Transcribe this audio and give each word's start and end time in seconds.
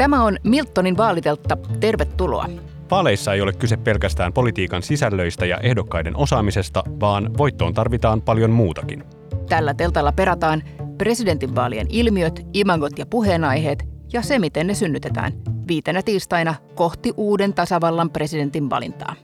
Tämä 0.00 0.24
on 0.24 0.36
Miltonin 0.44 0.96
vaaliteltta. 0.96 1.56
Tervetuloa. 1.80 2.46
Vaaleissa 2.90 3.34
ei 3.34 3.40
ole 3.40 3.52
kyse 3.52 3.76
pelkästään 3.76 4.32
politiikan 4.32 4.82
sisällöistä 4.82 5.46
ja 5.46 5.58
ehdokkaiden 5.58 6.16
osaamisesta, 6.16 6.82
vaan 7.00 7.38
voittoon 7.38 7.74
tarvitaan 7.74 8.22
paljon 8.22 8.50
muutakin. 8.50 9.04
Tällä 9.48 9.74
teltalla 9.74 10.12
perataan 10.12 10.62
presidentinvaalien 10.98 11.86
ilmiöt, 11.90 12.46
imagot 12.52 12.98
ja 12.98 13.06
puheenaiheet 13.06 13.84
ja 14.12 14.22
se, 14.22 14.38
miten 14.38 14.66
ne 14.66 14.74
synnytetään 14.74 15.32
viitenä 15.68 16.02
tiistaina 16.02 16.54
kohti 16.74 17.12
uuden 17.16 17.54
tasavallan 17.54 18.10
presidentin 18.10 18.70
valintaa. 18.70 19.14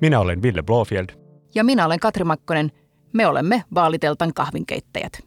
Minä 0.00 0.20
olen 0.20 0.42
Ville 0.42 0.62
Blofield. 0.62 1.08
Ja 1.54 1.64
minä 1.64 1.86
olen 1.86 2.00
Katri 2.00 2.24
Makkonen. 2.24 2.72
Me 3.12 3.26
olemme 3.26 3.64
vaaliteltan 3.74 4.34
kahvinkeittäjät. 4.34 5.22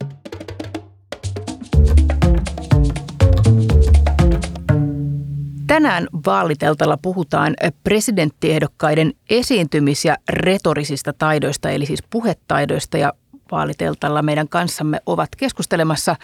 Tänään 5.72 6.08
vaaliteltalla 6.26 6.96
puhutaan 6.96 7.54
presidenttiehdokkaiden 7.84 9.12
esiintymis- 9.30 10.04
ja 10.04 10.16
retorisista 10.28 11.12
taidoista, 11.12 11.70
eli 11.70 11.86
siis 11.86 12.02
puhetaidoista. 12.10 12.98
Ja 12.98 13.12
vaaliteltalla 13.52 14.22
meidän 14.22 14.48
kanssamme 14.48 15.00
ovat 15.06 15.28
keskustelemassa 15.36 16.16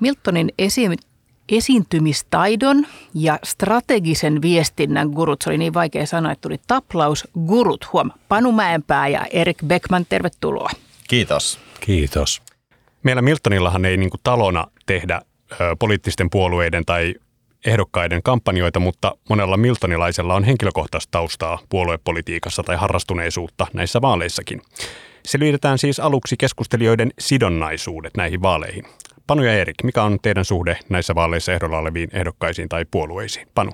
Miltonin 0.00 0.50
esi- 0.58 0.96
esiintymistaidon 1.48 2.86
ja 3.14 3.38
strategisen 3.44 4.42
viestinnän 4.42 5.08
gurut. 5.08 5.42
Se 5.42 5.50
oli 5.50 5.58
niin 5.58 5.74
vaikea 5.74 6.06
sanoa, 6.06 6.32
että 6.32 6.42
tuli 6.42 6.60
taplaus 6.66 7.28
gurut. 7.46 7.92
Huom, 7.92 8.10
Panu 8.28 8.52
Mäenpää 8.52 9.08
ja 9.08 9.26
Erik 9.30 9.58
Beckman, 9.66 10.06
tervetuloa. 10.08 10.70
Kiitos. 11.08 11.58
Kiitos. 11.80 12.42
Meillä 13.02 13.22
Miltonillahan 13.22 13.84
ei 13.84 13.96
niin 13.96 14.10
talona 14.22 14.66
tehdä 14.86 15.22
ö, 15.52 15.56
poliittisten 15.78 16.30
puolueiden 16.30 16.84
tai 16.84 17.14
ehdokkaiden 17.66 18.22
kampanjoita, 18.22 18.80
mutta 18.80 19.16
monella 19.28 19.56
miltonilaisella 19.56 20.34
on 20.34 20.44
henkilökohtaista 20.44 21.10
taustaa 21.10 21.58
puoluepolitiikassa 21.68 22.62
tai 22.62 22.76
harrastuneisuutta 22.76 23.66
näissä 23.72 24.00
vaaleissakin. 24.00 24.62
Selvitetään 25.26 25.78
siis 25.78 26.00
aluksi 26.00 26.36
keskustelijoiden 26.36 27.10
sidonnaisuudet 27.18 28.16
näihin 28.16 28.42
vaaleihin. 28.42 28.84
Panu 29.26 29.42
ja 29.42 29.52
Erik, 29.52 29.76
mikä 29.82 30.02
on 30.02 30.18
teidän 30.22 30.44
suhde 30.44 30.78
näissä 30.88 31.14
vaaleissa 31.14 31.52
ehdolla 31.52 31.78
oleviin 31.78 32.10
ehdokkaisiin 32.12 32.68
tai 32.68 32.84
puolueisiin? 32.90 33.48
Panu. 33.54 33.70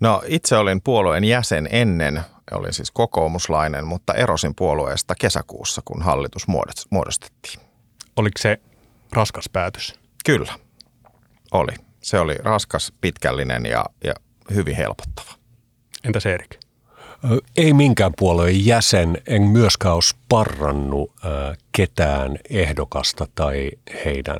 No 0.00 0.22
itse 0.26 0.56
olin 0.56 0.82
puolueen 0.82 1.24
jäsen 1.24 1.68
ennen, 1.72 2.20
olin 2.52 2.72
siis 2.72 2.90
kokoomuslainen, 2.90 3.86
mutta 3.86 4.14
erosin 4.14 4.54
puolueesta 4.54 5.14
kesäkuussa, 5.20 5.82
kun 5.84 6.02
hallitus 6.02 6.46
muodostettiin. 6.90 7.60
Oliko 8.16 8.38
se 8.38 8.60
raskas 9.12 9.48
päätös? 9.52 9.94
Kyllä, 10.24 10.52
oli. 11.52 11.87
Se 12.08 12.20
oli 12.20 12.34
raskas, 12.34 12.92
pitkällinen 13.00 13.66
ja, 13.66 13.84
ja 14.04 14.14
hyvin 14.54 14.76
helpottava. 14.76 15.30
Entäs 16.04 16.26
Erik? 16.26 16.56
Ei 17.56 17.72
minkään 17.72 18.12
puolueen 18.18 18.66
jäsen, 18.66 19.18
en 19.26 19.42
myöskään 19.42 19.94
ole 19.94 20.02
sparrannut 20.02 21.12
ketään 21.72 22.38
ehdokasta 22.50 23.26
tai 23.34 23.70
heidän 24.04 24.38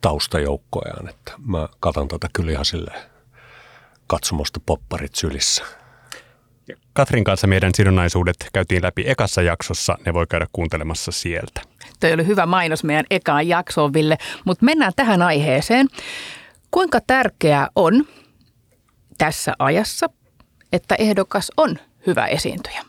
taustajoukkojaan. 0.00 1.08
Että 1.08 1.32
mä 1.46 1.68
katson 1.80 2.08
tätä 2.08 2.28
kyllä 2.32 2.52
ihan 2.52 2.64
silleen 2.64 3.10
katsomosta 4.06 4.60
popparit 4.66 5.14
sylissä. 5.14 5.64
Katrin 6.92 7.24
kanssa 7.24 7.46
meidän 7.46 7.74
sidonnaisuudet 7.74 8.36
käytiin 8.52 8.82
läpi 8.82 9.04
ekassa 9.06 9.42
jaksossa. 9.42 9.98
Ne 10.06 10.14
voi 10.14 10.26
käydä 10.26 10.46
kuuntelemassa 10.52 11.12
sieltä. 11.12 11.60
Toi 12.00 12.12
oli 12.12 12.26
hyvä 12.26 12.46
mainos 12.46 12.84
meidän 12.84 13.06
ekaan 13.10 13.48
jaksoon, 13.48 13.92
Ville. 13.92 14.18
Mutta 14.44 14.64
mennään 14.64 14.92
tähän 14.96 15.22
aiheeseen. 15.22 15.86
Kuinka 16.70 17.00
tärkeää 17.06 17.68
on 17.76 18.04
tässä 19.18 19.54
ajassa, 19.58 20.10
että 20.72 20.94
ehdokas 20.94 21.52
on 21.56 21.78
hyvä 22.06 22.26
esiintyjä? 22.26 22.84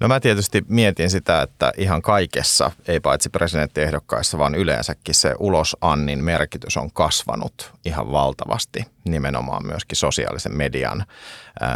No 0.00 0.08
mä 0.08 0.20
tietysti 0.20 0.64
mietin 0.68 1.10
sitä, 1.10 1.42
että 1.42 1.72
ihan 1.76 2.02
kaikessa, 2.02 2.70
ei 2.88 3.00
paitsi 3.00 3.30
presidenttiehdokkaissa, 3.30 4.38
vaan 4.38 4.54
yleensäkin 4.54 5.14
se 5.14 5.34
ulosannin 5.38 6.24
merkitys 6.24 6.76
on 6.76 6.92
kasvanut 6.92 7.72
ihan 7.84 8.12
valtavasti 8.12 8.84
nimenomaan 9.04 9.66
myöskin 9.66 9.96
sosiaalisen 9.96 10.56
median 10.56 11.04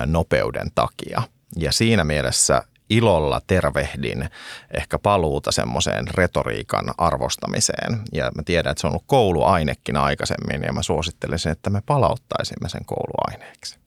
nopeuden 0.07 0.71
takia. 0.75 1.23
Ja 1.57 1.73
siinä 1.73 2.05
mielessä 2.05 2.63
ilolla 2.91 3.41
tervehdin 3.47 4.29
ehkä 4.77 4.99
paluuta 4.99 5.53
semmoiseen 5.53 6.09
retoriikan 6.15 6.85
arvostamiseen. 6.99 8.01
Ja 8.13 8.31
mä 8.35 8.43
tiedän, 8.43 8.71
että 8.71 8.81
se 8.81 8.87
on 8.87 8.91
ollut 8.91 9.05
kouluainekin 9.07 9.97
aikaisemmin 9.97 10.63
ja 10.63 10.73
mä 10.73 10.83
suosittelisin, 10.83 11.53
että 11.53 11.71
me 11.71 11.83
palauttaisimme 11.87 12.69
sen 12.69 12.85
kouluaineeksi. 12.85 13.79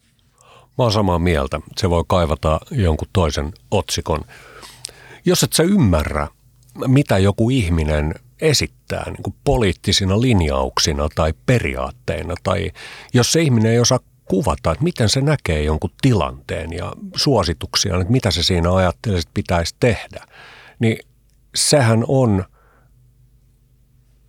Mä 0.78 0.84
oon 0.84 0.92
samaa 0.92 1.20
mieltä. 1.20 1.60
Se 1.78 1.90
voi 1.90 2.04
kaivata 2.08 2.60
jonkun 2.72 3.08
toisen 3.14 3.54
otsikon. 3.72 4.22
Jos 5.26 5.44
et 5.44 5.54
sä 5.54 5.64
ymmärrä, 5.64 6.28
mitä 6.88 7.18
joku 7.18 7.50
ihminen 7.50 8.14
esittää 8.42 9.04
niin 9.06 9.24
kuin 9.24 9.36
poliittisina 9.44 10.22
linjauksina 10.22 11.10
tai 11.16 11.34
periaatteina, 11.46 12.36
tai 12.44 12.72
jos 13.14 13.32
se 13.32 13.42
ihminen 13.42 13.72
ei 13.72 13.80
osaa 13.80 14.00
kuvata, 14.30 14.72
että 14.72 14.84
miten 14.84 15.10
se 15.10 15.22
näkee 15.22 15.64
jonkun 15.64 15.92
tilanteen 16.02 16.74
ja 16.74 16.94
suosituksia, 17.16 17.96
että 17.96 18.12
mitä 18.12 18.32
se 18.32 18.44
siinä 18.44 18.76
ajattelee, 18.76 19.20
että 19.20 19.32
pitäisi 19.34 19.76
tehdä, 19.80 20.26
niin 20.80 20.98
sehän 21.56 22.04
on 22.08 22.46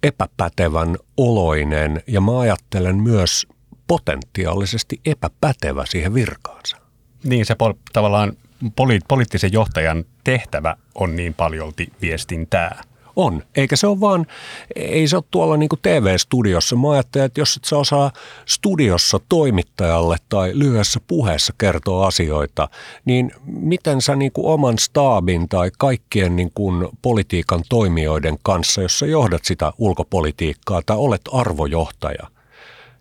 epäpätevän 0.03 0.97
oloinen 1.17 2.03
ja 2.07 2.21
mä 2.21 2.41
ajattelen 2.41 2.97
myös 2.97 3.47
potentiaalisesti 3.87 5.01
epäpätevä 5.07 5.87
siihen 5.87 6.15
virkaansa. 6.15 6.77
Niin 7.25 7.47
se 7.47 7.55
pol- 7.55 7.73
tavallaan 7.93 8.33
poli- 8.77 9.01
poliittisen 9.09 9.53
johtajan 9.53 10.05
tehtävä 10.25 10.77
on 10.95 11.17
niin 11.17 11.35
paljolti 11.35 11.93
viestintää. 12.03 12.83
On, 13.17 13.43
eikä 13.57 13.77
se 13.77 13.87
ole 13.87 14.01
vaan, 14.01 14.27
ei 14.77 15.09
se 15.09 15.17
ole 15.17 15.25
tuolla 15.31 15.57
niin 15.57 15.69
kuin 15.69 15.81
TV-studiossa. 15.83 16.77
Mä 16.77 16.91
ajattelen, 16.91 17.27
että 17.27 17.41
jos 17.41 17.57
et 17.57 17.65
sä 17.65 17.79
osaa 17.79 18.13
studiossa 18.47 19.21
toimittajalle 19.29 20.17
tai 20.29 20.51
lyhyessä 20.55 21.01
puheessa 21.07 21.53
kertoa 21.59 22.07
asioita, 22.07 22.69
niin 23.05 23.33
miten 23.45 24.03
sä 24.03 24.17
niin 24.17 24.33
kuin 24.33 24.47
oman 24.47 24.79
staabin 24.79 25.49
tai 25.49 25.71
kaikkien 25.79 26.37
niin 26.37 26.51
kuin 26.55 26.89
politiikan 27.03 27.63
toimijoiden 27.69 28.37
kanssa, 28.43 28.83
jos 28.83 28.99
sä 28.99 29.07
johdat 29.07 29.45
sitä 29.45 29.73
ulkopolitiikkaa 29.79 30.83
tai 30.87 30.97
olet 30.97 31.23
arvojohtaja, 31.33 32.27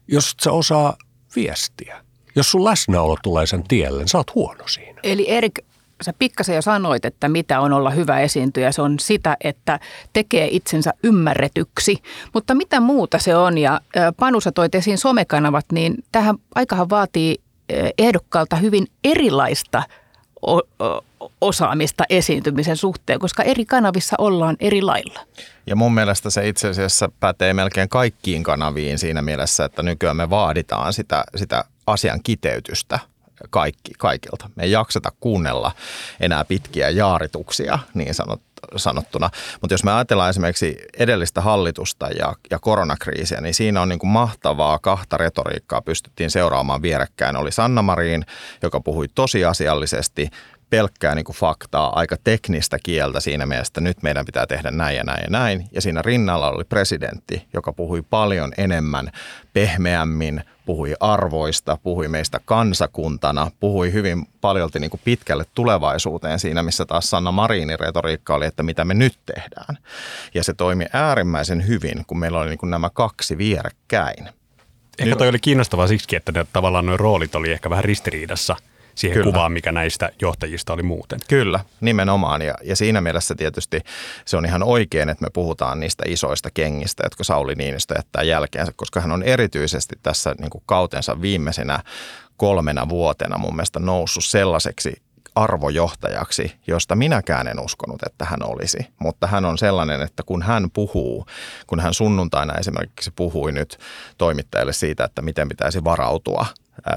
jos 0.07 0.31
et 0.31 0.39
sä 0.39 0.51
osaa 0.51 0.97
viestiä, 1.35 2.03
jos 2.35 2.51
sun 2.51 2.63
läsnäolo 2.63 3.17
tulee 3.23 3.45
sen 3.45 3.63
tielle, 3.63 3.99
niin 3.99 4.07
sä 4.07 4.17
oot 4.17 4.35
huono 4.35 4.67
siinä. 4.67 4.99
Eli 5.03 5.29
Erik, 5.29 5.59
sä 6.01 6.13
pikkasen 6.19 6.55
jo 6.55 6.61
sanoit, 6.61 7.05
että 7.05 7.29
mitä 7.29 7.59
on 7.59 7.73
olla 7.73 7.89
hyvä 7.89 8.19
esiintyjä. 8.19 8.71
Se 8.71 8.81
on 8.81 8.99
sitä, 8.99 9.37
että 9.41 9.79
tekee 10.13 10.47
itsensä 10.51 10.93
ymmärretyksi. 11.03 11.97
Mutta 12.33 12.55
mitä 12.55 12.79
muuta 12.79 13.19
se 13.19 13.35
on? 13.35 13.57
Ja 13.57 13.81
Panu, 14.17 14.41
sä 14.41 14.51
toit 14.51 14.75
esiin 14.75 14.97
somekanavat, 14.97 15.65
niin 15.71 15.95
tähän 16.11 16.35
aikahan 16.55 16.89
vaatii 16.89 17.37
ehdokkaalta 17.97 18.55
hyvin 18.55 18.87
erilaista 19.03 19.83
osaamista 21.41 22.03
esiintymisen 22.09 22.77
suhteen, 22.77 23.19
koska 23.19 23.43
eri 23.43 23.65
kanavissa 23.65 24.15
ollaan 24.17 24.55
eri 24.59 24.81
lailla. 24.81 25.19
Ja 25.67 25.75
mun 25.75 25.93
mielestä 25.93 26.29
se 26.29 26.47
itse 26.47 26.67
asiassa 26.67 27.11
pätee 27.19 27.53
melkein 27.53 27.89
kaikkiin 27.89 28.43
kanaviin 28.43 28.99
siinä 28.99 29.21
mielessä, 29.21 29.65
että 29.65 29.83
nykyään 29.83 30.17
me 30.17 30.29
vaaditaan 30.29 30.93
sitä, 30.93 31.23
sitä 31.35 31.63
asian 31.87 32.19
kiteytystä 32.23 32.99
kaikki, 33.49 33.91
kaikilta. 33.97 34.49
Me 34.55 34.63
ei 34.63 34.71
jakseta 34.71 35.11
kuunnella 35.19 35.71
enää 36.19 36.45
pitkiä 36.45 36.89
jaarituksia 36.89 37.79
niin 37.93 38.13
sanot, 38.13 38.41
sanottuna. 38.75 39.29
Mutta 39.61 39.73
jos 39.73 39.83
me 39.83 39.91
ajatellaan 39.91 40.29
esimerkiksi 40.29 40.77
edellistä 40.97 41.41
hallitusta 41.41 42.07
ja, 42.07 42.33
ja 42.51 42.59
koronakriisiä, 42.59 43.41
niin 43.41 43.53
siinä 43.53 43.81
on 43.81 43.89
niin 43.89 43.99
kuin 43.99 44.09
mahtavaa 44.09 44.79
kahta 44.79 45.17
retoriikkaa 45.17 45.81
pystyttiin 45.81 46.31
seuraamaan 46.31 46.81
vierekkäin. 46.81 47.35
Oli 47.35 47.51
Sanna 47.51 47.81
Marin, 47.81 48.25
joka 48.61 48.79
puhui 48.79 49.07
tosiasiallisesti 49.15 50.29
pelkkää 50.69 51.15
niin 51.15 51.25
kuin 51.25 51.35
faktaa, 51.35 51.99
aika 51.99 52.15
teknistä 52.23 52.77
kieltä 52.83 53.19
siinä 53.19 53.45
mielessä, 53.45 53.69
että 53.69 53.81
nyt 53.81 54.03
meidän 54.03 54.25
pitää 54.25 54.47
tehdä 54.47 54.71
näin 54.71 54.97
ja 54.97 55.03
näin 55.03 55.23
ja 55.23 55.29
näin. 55.29 55.67
Ja 55.71 55.81
siinä 55.81 56.01
rinnalla 56.01 56.51
oli 56.51 56.63
presidentti, 56.63 57.47
joka 57.53 57.73
puhui 57.73 58.01
paljon 58.09 58.51
enemmän, 58.57 59.11
pehmeämmin, 59.53 60.43
puhui 60.65 60.95
arvoista, 60.99 61.77
puhui 61.83 62.07
meistä 62.07 62.39
kansakuntana, 62.45 63.51
puhui 63.59 63.93
hyvin 63.93 64.25
paljolti 64.41 64.79
niin 64.79 64.91
kuin 64.91 65.01
pitkälle 65.03 65.45
tulevaisuuteen 65.55 66.39
siinä, 66.39 66.63
missä 66.63 66.85
taas 66.85 67.09
Sanna 67.09 67.31
Marinin 67.31 67.79
retoriikka 67.79 68.35
oli, 68.35 68.45
että 68.45 68.63
mitä 68.63 68.85
me 68.85 68.93
nyt 68.93 69.19
tehdään. 69.25 69.77
Ja 70.33 70.43
se 70.43 70.53
toimi 70.53 70.85
äärimmäisen 70.93 71.67
hyvin, 71.67 72.03
kun 72.07 72.19
meillä 72.19 72.39
oli 72.39 72.49
niin 72.49 72.59
kuin 72.59 72.69
nämä 72.69 72.89
kaksi 72.89 73.37
vierekkäin. 73.37 74.29
Ehkä 74.99 75.15
toi 75.15 75.29
oli 75.29 75.39
kiinnostavaa 75.39 75.87
siksi, 75.87 76.15
että 76.15 76.31
ne, 76.31 76.45
tavallaan 76.53 76.85
nuo 76.85 76.97
roolit 76.97 77.35
oli 77.35 77.51
ehkä 77.51 77.69
vähän 77.69 77.85
ristiriidassa– 77.85 78.55
siihen 78.99 79.17
Kyllä. 79.17 79.31
kuvaan, 79.31 79.51
mikä 79.51 79.71
näistä 79.71 80.09
johtajista 80.21 80.73
oli 80.73 80.83
muuten. 80.83 81.19
Kyllä, 81.27 81.59
nimenomaan. 81.81 82.41
Ja, 82.41 82.53
ja 82.63 82.75
siinä 82.75 83.01
mielessä 83.01 83.35
tietysti 83.35 83.81
se 84.25 84.37
on 84.37 84.45
ihan 84.45 84.63
oikein, 84.63 85.09
että 85.09 85.25
me 85.25 85.29
puhutaan 85.33 85.79
niistä 85.79 86.03
isoista 86.07 86.49
kengistä, 86.53 87.03
jotka 87.05 87.23
Sauli 87.23 87.55
Niinistö 87.55 87.93
jättää 87.97 88.23
jälkeensä, 88.23 88.71
koska 88.75 89.01
hän 89.01 89.11
on 89.11 89.23
erityisesti 89.23 89.95
tässä 90.03 90.35
niin 90.39 90.49
kuin 90.49 90.63
kautensa 90.65 91.21
viimeisenä 91.21 91.79
kolmena 92.37 92.89
vuotena 92.89 93.37
mun 93.37 93.55
mielestä 93.55 93.79
noussut 93.79 94.25
sellaiseksi 94.25 95.01
arvojohtajaksi, 95.35 96.55
josta 96.67 96.95
minäkään 96.95 97.47
en 97.47 97.59
uskonut, 97.59 98.03
että 98.05 98.25
hän 98.25 98.39
olisi. 98.43 98.77
Mutta 98.99 99.27
hän 99.27 99.45
on 99.45 99.57
sellainen, 99.57 100.01
että 100.01 100.23
kun 100.25 100.41
hän 100.41 100.71
puhuu, 100.71 101.25
kun 101.67 101.79
hän 101.79 101.93
sunnuntaina 101.93 102.53
esimerkiksi 102.53 103.11
puhui 103.15 103.51
nyt 103.51 103.77
toimittajille 104.17 104.73
siitä, 104.73 105.03
että 105.03 105.21
miten 105.21 105.49
pitäisi 105.49 105.83
varautua 105.83 106.45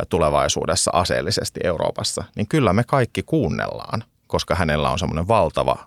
tulevaisuudessa 0.08 0.90
aseellisesti 0.94 1.60
Euroopassa, 1.64 2.24
niin 2.36 2.48
kyllä 2.48 2.72
me 2.72 2.84
kaikki 2.84 3.22
kuunnellaan, 3.22 4.04
koska 4.26 4.54
hänellä 4.54 4.90
on 4.90 4.98
semmoinen 4.98 5.28
valtava 5.28 5.86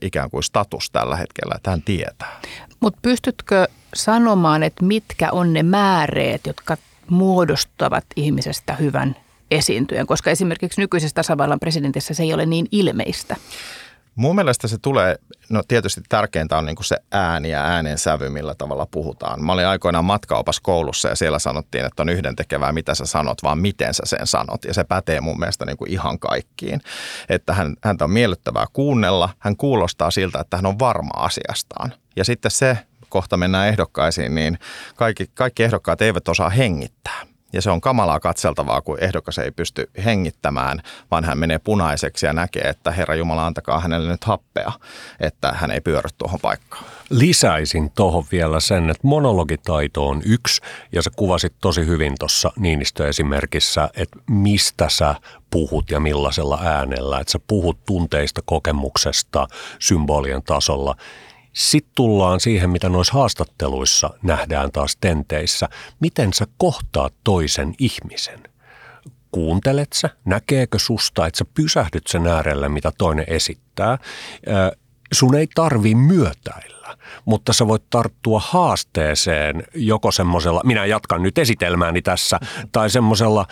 ikään 0.00 0.30
kuin 0.30 0.42
status 0.42 0.90
tällä 0.90 1.16
hetkellä, 1.16 1.54
että 1.56 1.70
hän 1.70 1.82
tietää. 1.82 2.40
Mutta 2.80 2.98
pystytkö 3.02 3.68
sanomaan, 3.94 4.62
että 4.62 4.84
mitkä 4.84 5.32
on 5.32 5.52
ne 5.52 5.62
määreet, 5.62 6.46
jotka 6.46 6.76
muodostavat 7.10 8.04
ihmisestä 8.16 8.74
hyvän 8.74 9.16
esiintyjen, 9.50 10.06
koska 10.06 10.30
esimerkiksi 10.30 10.80
nykyisessä 10.80 11.14
tasavallan 11.14 11.60
presidentissä 11.60 12.14
se 12.14 12.22
ei 12.22 12.34
ole 12.34 12.46
niin 12.46 12.68
ilmeistä. 12.72 13.36
Mun 14.18 14.34
mielestä 14.34 14.68
se 14.68 14.78
tulee, 14.78 15.16
no 15.50 15.62
tietysti 15.68 16.00
tärkeintä 16.08 16.58
on 16.58 16.66
niin 16.66 16.76
se 16.80 16.96
ääni 17.12 17.50
ja 17.50 17.64
äänen 17.64 17.98
sävy, 17.98 18.28
millä 18.28 18.54
tavalla 18.54 18.86
puhutaan. 18.90 19.44
Mä 19.44 19.52
olin 19.52 19.66
aikoinaan 19.66 20.04
matkaopas 20.04 20.60
koulussa 20.60 21.08
ja 21.08 21.14
siellä 21.14 21.38
sanottiin, 21.38 21.84
että 21.84 22.02
on 22.02 22.08
yhdentekevää, 22.08 22.72
mitä 22.72 22.94
sä 22.94 23.06
sanot, 23.06 23.42
vaan 23.42 23.58
miten 23.58 23.94
sä 23.94 24.02
sen 24.06 24.26
sanot. 24.26 24.64
Ja 24.64 24.74
se 24.74 24.84
pätee 24.84 25.20
mun 25.20 25.38
mielestä 25.38 25.66
niin 25.66 25.76
kuin 25.76 25.90
ihan 25.90 26.18
kaikkiin. 26.18 26.80
Että 27.28 27.54
hän, 27.54 27.76
häntä 27.84 28.04
on 28.04 28.10
miellyttävää 28.10 28.66
kuunnella, 28.72 29.30
hän 29.38 29.56
kuulostaa 29.56 30.10
siltä, 30.10 30.40
että 30.40 30.56
hän 30.56 30.66
on 30.66 30.78
varma 30.78 31.10
asiastaan. 31.16 31.92
Ja 32.16 32.24
sitten 32.24 32.50
se, 32.50 32.78
kohta 33.08 33.36
mennään 33.36 33.68
ehdokkaisiin, 33.68 34.34
niin 34.34 34.58
kaikki, 34.96 35.30
kaikki 35.34 35.62
ehdokkaat 35.62 36.02
eivät 36.02 36.28
osaa 36.28 36.50
hengittää. 36.50 37.37
Ja 37.52 37.62
se 37.62 37.70
on 37.70 37.80
kamalaa 37.80 38.20
katseltavaa, 38.20 38.80
kun 38.80 38.98
ehdokas 39.00 39.38
ei 39.38 39.50
pysty 39.50 39.90
hengittämään, 40.04 40.82
vaan 41.10 41.24
hän 41.24 41.38
menee 41.38 41.58
punaiseksi 41.58 42.26
ja 42.26 42.32
näkee, 42.32 42.62
että 42.62 42.90
Herra 42.90 43.14
Jumala 43.14 43.46
antakaa 43.46 43.80
hänelle 43.80 44.10
nyt 44.10 44.24
happea, 44.24 44.72
että 45.20 45.52
hän 45.52 45.70
ei 45.70 45.80
pyörry 45.80 46.08
tuohon 46.18 46.40
paikkaan. 46.42 46.84
Lisäisin 47.10 47.90
tuohon 47.90 48.24
vielä 48.32 48.60
sen, 48.60 48.90
että 48.90 49.06
monologitaito 49.06 50.08
on 50.08 50.22
yksi, 50.24 50.62
ja 50.92 51.02
sä 51.02 51.10
kuvasit 51.16 51.54
tosi 51.60 51.86
hyvin 51.86 52.14
tuossa 52.18 52.52
Niinistö-esimerkissä, 52.56 53.90
että 53.96 54.18
mistä 54.30 54.88
sä 54.88 55.14
puhut 55.50 55.90
ja 55.90 56.00
millaisella 56.00 56.60
äänellä, 56.62 57.20
että 57.20 57.32
sä 57.32 57.38
puhut 57.46 57.84
tunteista, 57.84 58.40
kokemuksesta, 58.44 59.46
symbolien 59.78 60.42
tasolla– 60.42 60.94
sitten 61.58 61.92
tullaan 61.94 62.40
siihen, 62.40 62.70
mitä 62.70 62.88
noissa 62.88 63.14
haastatteluissa 63.14 64.10
nähdään 64.22 64.72
taas 64.72 64.96
tenteissä. 65.00 65.68
Miten 66.00 66.32
sä 66.32 66.46
kohtaat 66.58 67.14
toisen 67.24 67.74
ihmisen? 67.78 68.42
Kuuntelet 69.32 69.92
sä? 69.92 70.10
Näkeekö 70.24 70.78
susta, 70.78 71.26
että 71.26 71.38
sä 71.38 71.44
pysähdyt 71.54 72.06
sen 72.06 72.26
äärelle, 72.26 72.68
mitä 72.68 72.92
toinen 72.98 73.24
esittää? 73.28 73.98
Sun 75.12 75.34
ei 75.34 75.46
tarvi 75.54 75.94
myötäillä, 75.94 76.96
mutta 77.24 77.52
sä 77.52 77.68
voit 77.68 77.90
tarttua 77.90 78.42
haasteeseen 78.44 79.64
joko 79.74 80.12
semmoisella, 80.12 80.60
minä 80.64 80.86
jatkan 80.86 81.22
nyt 81.22 81.38
esitelmääni 81.38 82.02
tässä, 82.02 82.40
tai 82.72 82.90
semmoisella 82.90 83.46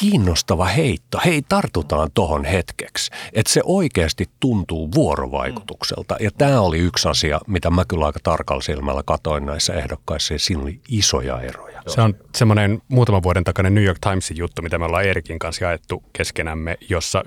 kiinnostava 0.00 0.64
heitto. 0.64 1.20
Hei, 1.24 1.42
tartutaan 1.48 2.10
tohon 2.14 2.44
hetkeksi. 2.44 3.10
Että 3.32 3.52
se 3.52 3.60
oikeasti 3.64 4.30
tuntuu 4.40 4.88
vuorovaikutukselta. 4.94 6.16
Ja 6.20 6.30
tämä 6.38 6.60
oli 6.60 6.78
yksi 6.78 7.08
asia, 7.08 7.40
mitä 7.46 7.70
mä 7.70 7.84
kyllä 7.84 8.06
aika 8.06 8.20
tarkalla 8.22 8.62
silmällä 8.62 9.02
katoin 9.06 9.46
näissä 9.46 9.74
ehdokkaissa. 9.74 10.34
Ja 10.34 10.38
siinä 10.38 10.62
oli 10.62 10.80
isoja 10.88 11.40
eroja. 11.40 11.82
Se 11.86 12.00
on 12.00 12.14
semmoinen 12.34 12.82
muutaman 12.88 13.22
vuoden 13.22 13.44
takainen 13.44 13.74
New 13.74 13.84
York 13.84 13.98
Timesin 14.00 14.36
juttu, 14.36 14.62
mitä 14.62 14.78
me 14.78 14.84
ollaan 14.84 15.04
Erikin 15.04 15.38
kanssa 15.38 15.64
jaettu 15.64 16.02
keskenämme, 16.12 16.76
jossa 16.88 17.24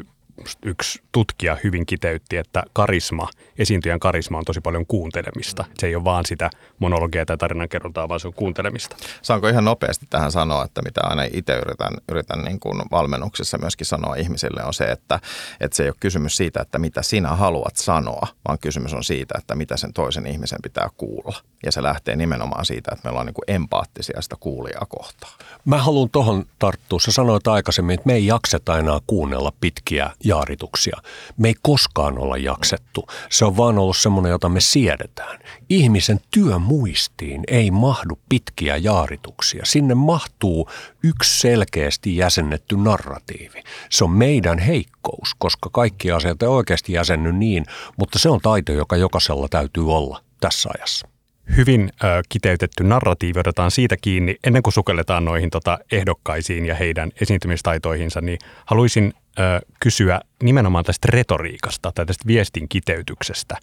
yksi 0.65 1.01
tutkija 1.11 1.57
hyvin 1.63 1.85
kiteytti, 1.85 2.37
että 2.37 2.63
karisma, 2.73 3.29
esiintyjän 3.57 3.99
karisma 3.99 4.37
on 4.37 4.45
tosi 4.45 4.61
paljon 4.61 4.85
kuuntelemista. 4.85 5.65
Se 5.79 5.87
ei 5.87 5.95
ole 5.95 6.03
vaan 6.03 6.25
sitä 6.25 6.49
monologia 6.79 7.25
tai 7.25 7.37
tarinankerrontaa, 7.37 8.09
vaan 8.09 8.19
se 8.19 8.27
on 8.27 8.33
kuuntelemista. 8.33 8.95
Saanko 9.21 9.47
ihan 9.47 9.65
nopeasti 9.65 10.05
tähän 10.09 10.31
sanoa, 10.31 10.65
että 10.65 10.81
mitä 10.81 11.01
aina 11.03 11.23
itse 11.33 11.53
yritän, 11.53 11.93
yritän 12.09 12.41
niin 12.41 12.59
kuin 12.59 12.81
valmennuksessa 12.91 13.57
myöskin 13.57 13.85
sanoa 13.85 14.15
ihmisille 14.15 14.63
on 14.63 14.73
se, 14.73 14.83
että, 14.83 15.19
että 15.59 15.77
se 15.77 15.83
ei 15.83 15.89
ole 15.89 15.95
kysymys 15.99 16.37
siitä, 16.37 16.61
että 16.61 16.79
mitä 16.79 17.01
sinä 17.01 17.29
haluat 17.29 17.75
sanoa, 17.75 18.27
vaan 18.47 18.59
kysymys 18.59 18.93
on 18.93 19.03
siitä, 19.03 19.35
että 19.37 19.55
mitä 19.55 19.77
sen 19.77 19.93
toisen 19.93 20.27
ihmisen 20.27 20.59
pitää 20.63 20.89
kuulla. 20.97 21.37
Ja 21.65 21.71
se 21.71 21.83
lähtee 21.83 22.15
nimenomaan 22.15 22.65
siitä, 22.65 22.91
että 22.93 23.01
me 23.03 23.09
ollaan 23.09 23.25
niin 23.25 23.33
kuin 23.33 23.45
empaattisia 23.47 24.21
sitä 24.21 24.35
kuulijaa 24.39 24.85
kohtaan. 24.89 25.33
Mä 25.65 25.77
haluan 25.77 26.09
tuohon 26.09 26.45
tarttua. 26.59 26.99
Sä 26.99 27.11
sanoit 27.11 27.47
aikaisemmin, 27.47 27.93
että 27.93 28.07
me 28.07 28.13
ei 28.13 28.25
jakseta 28.25 28.79
enää 28.79 28.99
kuunnella 29.07 29.53
pitkiä 29.61 30.11
jaarituksia. 30.27 30.97
Me 31.37 31.47
ei 31.47 31.55
koskaan 31.61 32.19
olla 32.19 32.37
jaksettu. 32.37 33.07
Se 33.29 33.45
on 33.45 33.57
vaan 33.57 33.77
ollut 33.77 33.97
semmoinen, 33.97 34.29
jota 34.29 34.49
me 34.49 34.59
siedetään. 34.59 35.39
Ihmisen 35.69 36.19
työmuistiin 36.31 37.43
ei 37.47 37.71
mahdu 37.71 38.19
pitkiä 38.29 38.77
jaarituksia. 38.77 39.65
Sinne 39.65 39.95
mahtuu 39.95 40.69
yksi 41.03 41.39
selkeästi 41.39 42.17
jäsennetty 42.17 42.77
narratiivi. 42.77 43.63
Se 43.89 44.03
on 44.03 44.11
meidän 44.11 44.59
heikkous, 44.59 45.35
koska 45.37 45.69
kaikki 45.73 46.11
asiat 46.11 46.41
ei 46.43 46.47
oikeasti 46.47 46.93
jäsenny 46.93 47.33
niin, 47.33 47.65
mutta 47.97 48.19
se 48.19 48.29
on 48.29 48.39
taito, 48.41 48.71
joka 48.71 48.95
jokaisella 48.95 49.47
täytyy 49.49 49.93
olla 49.93 50.21
tässä 50.39 50.69
ajassa 50.77 51.16
hyvin 51.57 51.89
ö, 52.03 52.21
kiteytetty 52.29 52.83
narratiivi 52.83 53.39
otetaan 53.39 53.71
siitä 53.71 53.97
kiinni. 54.01 54.35
Ennen 54.43 54.63
kuin 54.63 54.73
sukelletaan 54.73 55.25
noihin 55.25 55.49
tota, 55.49 55.79
ehdokkaisiin 55.91 56.65
ja 56.65 56.75
heidän 56.75 57.11
esiintymistaitoihinsa, 57.21 58.21
niin 58.21 58.39
haluaisin 58.65 59.13
ö, 59.39 59.41
kysyä 59.79 60.21
nimenomaan 60.43 60.85
tästä 60.85 61.07
retoriikasta 61.11 61.91
tai 61.95 62.05
tästä 62.05 62.27
viestin 62.27 62.69
kiteytyksestä. 62.69 63.57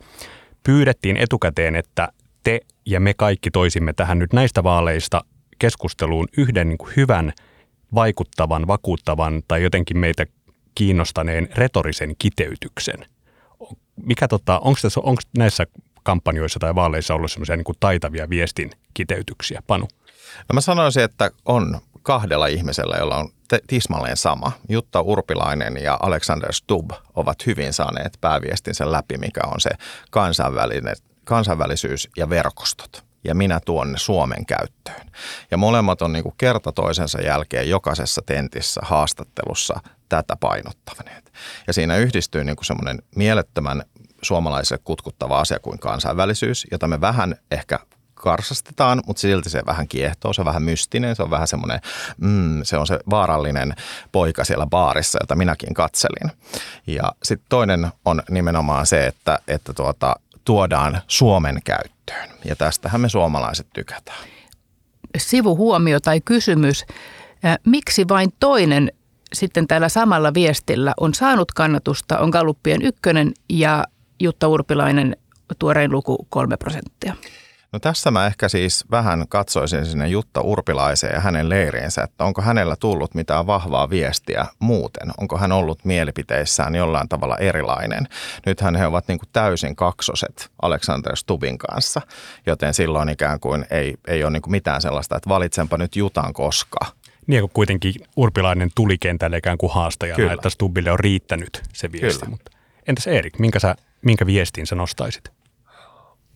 Pyydettiin 0.63 1.17
etukäteen, 1.17 1.77
että 1.77 2.09
te 2.43 2.61
ja 2.87 3.01
me 3.01 3.15
kaikki 3.15 3.51
toisimme 3.51 3.93
tähän 3.93 4.19
nyt 4.19 4.33
näistä 4.33 4.65
vaaleista 4.65 5.25
keskusteluun 5.59 6.29
yhden 6.37 6.69
niin 6.69 6.79
kuin 6.79 6.93
hyvän, 6.97 7.33
vaikuttavan, 7.95 8.67
vakuuttavan 8.67 9.43
tai 9.49 9.63
jotenkin 9.63 9.99
meitä 9.99 10.27
kiinnostaneen 10.75 11.49
retorisen 11.55 12.15
kiteytyksen. 12.19 13.07
Mikä 13.97 14.29
tota, 14.29 14.59
onko 14.59 15.21
näissä 15.39 15.67
kampanjoissa 16.05 16.61
tai 16.61 16.75
vaaleissa 16.75 17.15
ollut 17.15 17.33
semmoisia 17.33 17.57
niin 17.57 17.77
taitavia 17.81 18.31
viestin 18.31 18.71
kiteytyksiä? 18.95 19.63
Panu? 19.67 19.89
No 20.49 20.55
mä 20.55 20.61
sanoisin, 20.61 21.03
että 21.03 21.31
on 21.45 21.81
kahdella 22.03 22.47
ihmisellä, 22.47 22.97
jolla 22.97 23.17
on 23.17 23.31
tismalleen 23.67 24.17
sama. 24.17 24.53
Jutta 24.69 25.01
Urpilainen 25.01 25.77
ja 25.83 25.99
Alexander 26.03 26.53
Stubb 26.53 26.91
ovat 27.15 27.47
hyvin 27.47 27.73
saaneet 27.73 28.19
pääviestinsä 28.21 28.93
läpi, 28.93 29.19
mikä 29.19 29.41
on 29.47 29.61
se 29.61 29.71
kansainvälinen, 30.11 30.97
kansainvälisyys 31.25 32.09
ja 32.17 32.31
verkostot 32.31 33.05
ja 33.25 33.35
minä 33.35 33.61
tuon 33.61 33.93
ne 33.93 33.99
Suomen 33.99 34.47
käyttöön. 34.47 35.11
Ja 35.51 35.57
molemmat 35.57 36.03
on 36.03 36.13
niin 36.13 36.25
kerta 36.39 36.73
toisensa 36.73 37.21
jälkeen 37.21 37.69
jokaisessa 37.69 38.23
tentissä 38.27 38.81
haastattelussa 38.85 39.81
tätä 40.09 40.37
painottaneet. 40.41 41.33
Ja 41.67 41.73
siinä 41.73 41.97
yhdistyy 41.97 42.45
niin 42.45 42.57
semmoinen 42.63 43.03
mielettömän 43.17 43.83
suomalaisille 44.25 44.81
kutkuttava 44.85 45.41
asia 45.41 45.59
kuin 45.59 45.79
kansainvälisyys, 45.79 46.67
jota 46.71 46.89
me 46.89 47.01
vähän 47.01 47.35
ehkä 47.51 47.79
karsastetaan, 48.15 49.03
mutta 49.07 49.21
silti 49.21 49.51
se 49.51 49.63
vähän 49.67 49.89
kiehtoo, 49.89 50.33
se 50.33 50.41
on 50.41 50.45
vähän 50.45 50.63
mystinen, 50.63 51.17
se 51.17 51.23
on 51.23 51.31
vähän 51.31 51.49
semmoinen, 51.49 51.81
mm, 52.17 52.61
se 52.63 52.77
on 52.79 52.87
se 52.87 52.99
vaarallinen 53.11 53.75
poika 54.13 54.45
siellä 54.45 54.67
baarissa, 54.67 55.19
jota 55.23 55.37
minäkin 55.37 55.75
katselin. 55.75 56.31
Ja 56.87 57.13
sitten 57.23 57.47
toinen 57.49 57.89
on 58.05 58.23
nimenomaan 58.31 58.87
se, 58.87 59.07
että, 59.07 59.39
että 59.49 59.73
tuota, 59.73 60.17
tuodaan 60.45 61.01
Suomen 61.07 61.61
käyttöön 61.65 62.29
ja 62.45 62.57
tästähän 62.57 63.01
me 63.01 63.09
suomalaiset 63.09 63.67
tykätään. 63.73 64.25
Sivuhuomio 65.19 66.01
tai 66.01 66.21
kysymys, 66.21 66.85
miksi 67.67 68.09
vain 68.09 68.33
toinen 68.41 68.93
sitten 69.33 69.67
tällä 69.67 69.89
samalla 69.89 70.35
viestillä 70.35 70.95
on 71.01 71.15
saanut 71.15 71.53
kannatusta, 71.53 72.19
on 72.19 72.31
Galluppien 72.31 72.83
ykkönen 72.83 73.33
ja 73.49 73.85
Jutta 74.25 74.49
Urpilainen 74.49 75.17
tuorein 75.59 75.93
luku 75.93 76.27
3 76.31 76.57
prosenttia. 76.57 77.15
No 77.73 77.81
tässä 77.81 78.11
mä 78.11 78.27
ehkä 78.27 78.49
siis 78.49 78.85
vähän 78.91 79.25
katsoisin 79.29 79.87
sinne 79.87 80.09
Jutta 80.09 80.41
Urpilaiseen 80.41 81.15
ja 81.15 81.21
hänen 81.21 81.49
leiriinsä, 81.49 82.03
että 82.03 82.25
onko 82.25 82.43
hänellä 82.43 82.77
tullut 82.77 83.15
mitään 83.15 83.47
vahvaa 83.47 83.91
viestiä 83.91 84.47
muuten. 84.59 85.11
Onko 85.21 85.39
hän 85.39 85.53
ollut 85.53 85.85
mielipiteissään 85.85 86.75
jollain 86.75 87.09
tavalla 87.09 87.37
erilainen. 87.37 88.09
Nythän 88.47 88.77
he 88.77 88.87
ovat 88.87 89.09
niin 89.09 89.19
kuin 89.19 89.29
täysin 89.33 89.77
kaksoset 89.77 90.51
Alexander 90.63 91.17
Stubin 91.17 91.59
kanssa, 91.59 92.01
joten 92.47 92.75
silloin 92.75 93.09
ikään 93.09 93.41
kuin 93.41 93.67
ei, 93.71 93.95
ei 94.09 94.25
ole 94.25 94.33
niin 94.33 94.43
kuin 94.43 94.53
mitään 94.53 94.83
sellaista, 94.83 95.17
että 95.17 95.29
valitsenpa 95.29 95.79
nyt 95.79 95.97
Jutan 95.97 96.33
koska 96.33 96.79
Niin 97.27 97.41
kun 97.41 97.51
kuitenkin 97.55 97.95
Urpilainen 98.17 98.71
tuli 98.75 98.99
kentälle 98.99 99.37
ikään 99.37 99.59
kuin 99.59 99.73
haastajana, 99.73 100.17
Kyllä. 100.17 100.33
että 100.33 100.51
Stubbille 100.51 100.91
on 100.91 101.01
riittänyt 101.01 101.63
se 101.73 101.93
viesti. 101.93 102.21
Kyllä. 102.21 102.31
Mutta 102.31 102.51
entäs 102.89 103.07
Erik, 103.07 103.39
minkä, 103.39 103.59
sä, 103.59 103.75
minkä 104.05 104.27
viestin 104.27 104.67
sä 104.67 104.75
nostaisit? 104.75 105.33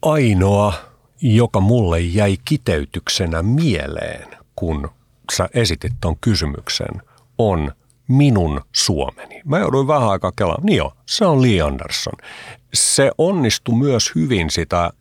Ainoa, 0.01 0.73
joka 1.21 1.59
mulle 1.59 1.99
jäi 1.99 2.37
kiteytyksenä 2.45 3.43
mieleen, 3.43 4.27
kun 4.55 4.89
sä 5.31 5.49
esitit 5.53 5.93
tuon 6.01 6.15
kysymyksen, 6.21 7.01
on 7.37 7.71
minun 8.07 8.61
Suomeni. 8.75 9.41
Mä 9.45 9.59
jouduin 9.59 9.87
vähän 9.87 10.09
aikaa 10.09 10.31
kelaamaan. 10.35 10.65
Niin 10.65 10.77
joo, 10.77 10.93
se 11.05 11.25
on 11.25 11.41
Lee 11.41 11.61
Anderson. 11.61 12.13
Se 12.73 13.11
onnistui 13.17 13.75
myös 13.75 14.11
hyvin 14.15 14.49
sitä 14.49 14.91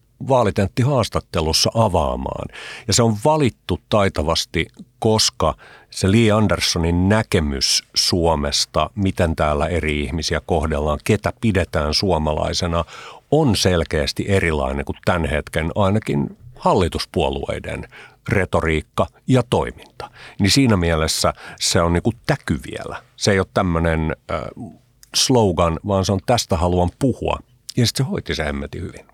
haastattelussa 0.85 1.71
avaamaan. 1.75 2.49
Ja 2.87 2.95
se 2.95 3.03
on 3.03 3.17
valittu 3.25 3.81
taitavasti, 3.89 4.67
koska 4.99 5.55
se 5.91 6.13
Lee 6.13 6.31
Andersonin 6.31 7.09
näkemys 7.09 7.85
Suomesta, 7.95 8.91
miten 8.95 9.37
täällä 9.37 9.67
eri 9.67 10.03
ihmisiä 10.03 10.41
kohdellaan, 10.47 10.99
ketä 11.05 11.33
pidetään 11.41 11.95
suomalaisena, 11.95 12.85
on 13.31 13.57
selkeästi 13.57 14.25
erilainen 14.29 14.85
kuin 14.85 14.99
tämän 15.05 15.25
hetken 15.25 15.71
ainakin 15.75 16.37
hallituspuolueiden 16.57 17.89
retoriikka 18.29 19.07
ja 19.27 19.43
toiminta. 19.51 20.11
Niin 20.41 20.51
siinä 20.51 20.77
mielessä 20.77 21.33
se 21.61 21.81
on 21.81 21.93
niinku 21.93 22.13
täky 22.27 22.61
vielä. 22.71 23.03
Se 23.17 23.31
ei 23.31 23.39
ole 23.39 23.47
tämmöinen 23.55 24.17
äh, 24.31 24.41
slogan, 25.15 25.81
vaan 25.87 26.05
se 26.05 26.13
on 26.13 26.21
tästä 26.27 26.57
haluan 26.57 26.91
puhua. 26.99 27.39
Ja 27.77 27.87
sitten 27.87 28.07
se 28.07 28.11
hoiti 28.11 28.35
se 28.35 28.45
hemmetin 28.45 28.83
hyvin. 28.83 29.07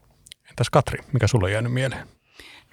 Entäs 0.51 0.71
Katri, 0.71 0.99
mikä 1.13 1.27
sulla 1.27 1.47
on 1.47 1.53
jäänyt 1.53 1.73
mieleen? 1.73 2.07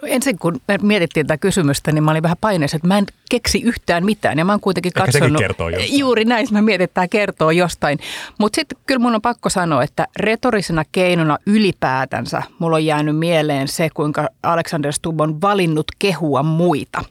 No 0.01 0.07
ensin 0.07 0.39
kun 0.39 0.61
me 0.67 0.77
mietittiin 0.81 1.27
tätä 1.27 1.37
kysymystä, 1.37 1.91
niin 1.91 2.03
mä 2.03 2.11
olin 2.11 2.23
vähän 2.23 2.37
paineessa, 2.41 2.77
että 2.77 2.87
mä 2.87 2.97
en 2.97 3.05
keksi 3.31 3.61
yhtään 3.61 4.05
mitään. 4.05 4.37
Ja 4.37 4.45
mä 4.45 4.53
oon 4.53 4.59
kuitenkin 4.59 4.89
Ehkä 4.89 5.11
katsonut... 5.11 5.41
kertoo 5.41 5.69
jostain. 5.69 5.99
Juuri 5.99 6.25
näin, 6.25 6.47
mä 6.51 6.61
mietin, 6.61 6.83
että 6.83 6.93
tämä 6.93 7.07
kertoo 7.07 7.51
jostain. 7.51 7.99
Mutta 8.37 8.55
sitten 8.55 8.77
kyllä 8.87 8.99
mun 8.99 9.15
on 9.15 9.21
pakko 9.21 9.49
sanoa, 9.49 9.83
että 9.83 10.07
retorisena 10.15 10.83
keinona 10.91 11.37
ylipäätänsä 11.45 12.43
mulla 12.59 12.75
on 12.75 12.85
jäänyt 12.85 13.17
mieleen 13.17 13.67
se, 13.67 13.89
kuinka 13.93 14.29
Alexander 14.43 14.93
Stubb 14.93 15.21
on 15.21 15.41
valinnut 15.41 15.87
kehua 15.99 16.43
muita. 16.43 17.03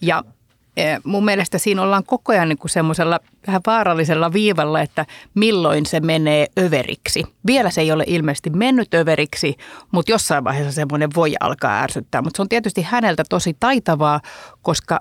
Ja 0.00 0.24
mun 1.04 1.24
mielestä 1.24 1.58
siinä 1.58 1.82
ollaan 1.82 2.04
koko 2.04 2.32
ajan 2.32 2.48
niin 2.48 2.58
semmoisella 2.66 3.20
vähän 3.46 3.60
vaarallisella 3.66 4.32
viivalla, 4.32 4.80
että 4.80 5.06
milloin 5.34 5.86
se 5.86 6.00
menee 6.00 6.46
överiksi. 6.58 7.24
Vielä 7.46 7.70
se 7.70 7.80
ei 7.80 7.92
ole 7.92 8.04
ilmeisesti 8.06 8.50
mennyt 8.50 8.94
överiksi, 8.94 9.56
mutta 9.92 10.12
jossain 10.12 10.44
vaiheessa 10.44 10.72
semmoinen 10.72 11.10
voi 11.16 11.34
alkaa 11.40 11.82
ärsyttää. 11.82 12.22
Mutta 12.22 12.36
se 12.36 12.42
on 12.42 12.48
tietysti 12.48 12.82
häneltä 12.82 13.24
tosi 13.28 13.56
taitavaa, 13.60 14.20
koska 14.62 15.00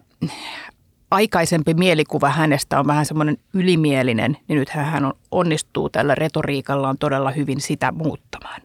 aikaisempi 1.11 1.73
mielikuva 1.73 2.29
hänestä 2.29 2.79
on 2.79 2.87
vähän 2.87 3.05
semmoinen 3.05 3.37
ylimielinen, 3.53 4.37
niin 4.47 4.59
nyt 4.59 4.69
hän 4.69 5.05
on, 5.05 5.13
onnistuu 5.31 5.89
tällä 5.89 6.15
retoriikallaan 6.15 6.97
todella 6.97 7.31
hyvin 7.31 7.61
sitä 7.61 7.91
muuttamaan. 7.91 8.61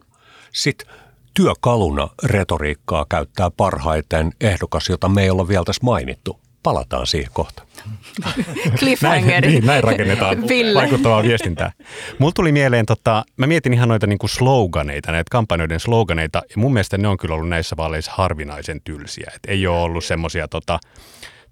Sitten 0.53 0.87
työkaluna 1.33 2.09
retoriikkaa 2.23 3.05
käyttää 3.09 3.51
parhaiten 3.57 4.31
ehdokas, 4.41 4.89
jota 4.89 5.09
me 5.09 5.23
ei 5.23 5.29
olla 5.29 5.47
vielä 5.47 5.63
tässä 5.65 5.83
mainittu, 5.83 6.39
Palataan 6.63 7.07
siihen 7.07 7.31
kohta. 7.33 7.63
Cliffhanger. 8.79 9.41
näin, 9.41 9.53
niin, 9.53 9.65
näin 9.65 9.83
rakennetaan 9.83 10.41
Ville. 10.49 10.79
vaikuttavaa 10.79 11.23
viestintää. 11.23 11.71
Mulla 12.19 12.31
tuli 12.35 12.51
mieleen, 12.51 12.85
tota, 12.85 13.23
mä 13.37 13.47
mietin 13.47 13.73
ihan 13.73 13.89
noita 13.89 14.07
niinku 14.07 14.27
sloganeita, 14.27 15.11
näitä 15.11 15.29
kampanjoiden 15.31 15.79
sloganeita, 15.79 16.41
ja 16.49 16.55
mun 16.55 16.73
mielestä 16.73 16.97
ne 16.97 17.07
on 17.07 17.17
kyllä 17.17 17.35
ollut 17.35 17.49
näissä 17.49 17.77
vaaleissa 17.77 18.11
harvinaisen 18.15 18.81
tylsiä. 18.83 19.31
Et 19.35 19.41
ei 19.47 19.67
ole 19.67 19.81
ollut 19.81 20.05
semmoisia 20.05 20.47
tota, 20.47 20.79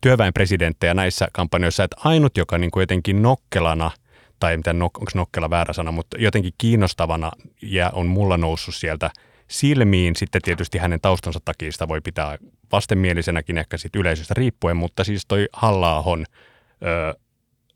työväenpresidenttejä 0.02 0.94
näissä 0.94 1.28
kampanjoissa, 1.34 1.84
että 1.84 1.98
ainut, 2.04 2.38
joka 2.38 2.58
niinku 2.58 2.80
jotenkin 2.80 3.22
nokkelana, 3.22 3.92
tai 4.40 4.58
mitä, 4.58 4.72
onko 4.72 5.12
nokkela 5.16 5.50
väärä 5.50 5.74
sana, 5.74 5.92
mutta 5.92 6.18
jotenkin 6.20 6.54
kiinnostavana 6.58 7.32
ja 7.62 7.90
on 7.94 8.08
mulla 8.08 8.38
noussut 8.38 8.76
sieltä– 8.76 9.10
silmiin. 9.52 10.16
Sitten 10.16 10.42
tietysti 10.42 10.78
hänen 10.78 11.02
taustansa 11.02 11.40
takia 11.46 11.72
sitä 11.72 11.88
voi 11.88 12.02
pitää 12.02 12.38
vastenmielisenäkin 12.72 13.58
ehkä 13.58 13.78
sit 13.78 13.96
yleisöstä 13.96 14.34
riippuen, 14.34 14.78
mutta 14.78 15.04
siis 15.04 15.26
toi 15.26 15.48
halla 15.54 16.04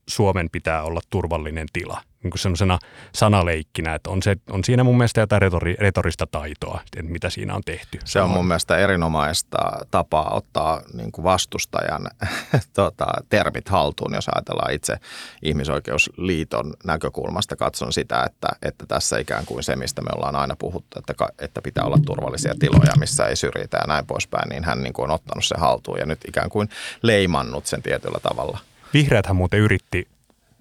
Suomen 0.09 0.49
pitää 0.49 0.83
olla 0.83 1.01
turvallinen 1.09 1.67
tila 1.73 2.01
niin 2.25 2.31
kuin 2.31 2.39
sellaisena 2.39 2.79
sanaleikkinä, 3.15 3.95
että 3.95 4.09
on, 4.09 4.23
se, 4.23 4.35
on 4.49 4.63
siinä 4.63 4.83
mun 4.83 4.97
mielestä 4.97 5.21
jotain 5.21 5.41
retori, 5.41 5.75
retorista 5.79 6.27
taitoa, 6.27 6.81
että 6.97 7.11
mitä 7.11 7.29
siinä 7.29 7.55
on 7.55 7.61
tehty. 7.65 7.99
Se 8.05 8.21
on 8.21 8.29
mun 8.29 8.47
mielestä 8.47 8.77
erinomaista 8.77 9.57
tapaa 9.91 10.33
ottaa 10.33 10.81
niin 10.93 11.11
kuin 11.11 11.23
vastustajan 11.23 12.07
tota, 12.73 13.05
termit 13.29 13.69
haltuun, 13.69 14.13
jos 14.13 14.29
ajatellaan 14.35 14.73
itse 14.73 14.97
ihmisoikeusliiton 15.43 16.73
näkökulmasta. 16.83 17.55
Katson 17.55 17.93
sitä, 17.93 18.23
että, 18.23 18.47
että 18.61 18.85
tässä 18.85 19.17
ikään 19.17 19.45
kuin 19.45 19.63
se, 19.63 19.75
mistä 19.75 20.01
me 20.01 20.09
ollaan 20.15 20.35
aina 20.35 20.55
puhuttu, 20.55 20.99
että, 20.99 21.27
että 21.39 21.61
pitää 21.61 21.83
olla 21.83 21.97
turvallisia 22.05 22.53
tiloja, 22.59 22.93
missä 22.99 23.27
ei 23.27 23.35
syrjitä 23.35 23.77
ja 23.77 23.87
näin 23.87 24.05
poispäin, 24.05 24.49
niin 24.49 24.63
hän 24.63 24.83
niin 24.83 24.93
kuin 24.93 25.09
on 25.09 25.15
ottanut 25.15 25.45
se 25.45 25.55
haltuun 25.57 25.99
ja 25.99 26.05
nyt 26.05 26.19
ikään 26.27 26.49
kuin 26.49 26.69
leimannut 27.01 27.65
sen 27.65 27.81
tietyllä 27.81 28.19
tavalla. 28.23 28.59
Vihreäthän 28.95 29.35
muuten 29.35 29.59
yritti 29.59 30.07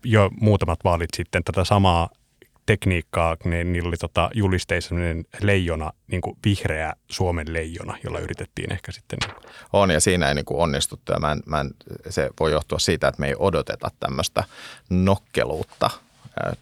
jo 0.04 0.30
muutamat 0.40 0.78
vaalit 0.84 1.10
sitten 1.16 1.44
tätä 1.44 1.64
samaa 1.64 2.08
tekniikkaa, 2.66 3.36
niin 3.44 3.72
niillä 3.72 3.88
oli 3.88 3.96
tota 3.96 4.30
julisteissa 4.34 4.94
leijona, 5.42 5.92
niin 6.06 6.20
kuin 6.20 6.36
vihreä 6.44 6.92
Suomen 7.10 7.52
leijona, 7.52 7.98
jolla 8.04 8.18
yritettiin 8.18 8.72
ehkä 8.72 8.92
sitten. 8.92 9.18
On 9.72 9.90
ja 9.90 10.00
siinä 10.00 10.28
ei 10.28 10.34
niin 10.34 10.44
kuin 10.44 10.60
onnistuttu 10.60 11.12
ja 11.12 11.18
mä 11.18 11.32
en, 11.32 11.42
mä 11.46 11.60
en, 11.60 11.70
se 12.10 12.30
voi 12.40 12.52
johtua 12.52 12.78
siitä, 12.78 13.08
että 13.08 13.20
me 13.20 13.28
ei 13.28 13.34
odoteta 13.38 13.90
tämmöistä 14.00 14.44
nokkeluutta 14.90 15.90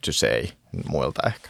to 0.06 0.12
say 0.12 0.44
muilta 0.88 1.22
ehkä. 1.26 1.48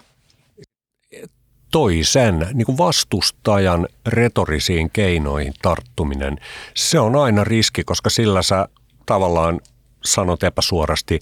Toisen 1.71 2.47
niin 2.53 2.67
kuin 2.67 2.79
vastustajan 2.79 3.89
retorisiin 4.07 4.91
keinoihin 4.91 5.55
tarttuminen, 5.63 6.39
se 6.75 7.01
on 7.01 7.17
aina 7.17 7.45
riski, 7.45 7.85
koska 7.85 8.11
sillä 8.11 8.43
sä 8.43 8.69
tavallaan 9.07 9.61
sanot 10.05 10.43
epäsuorasti, 10.43 11.21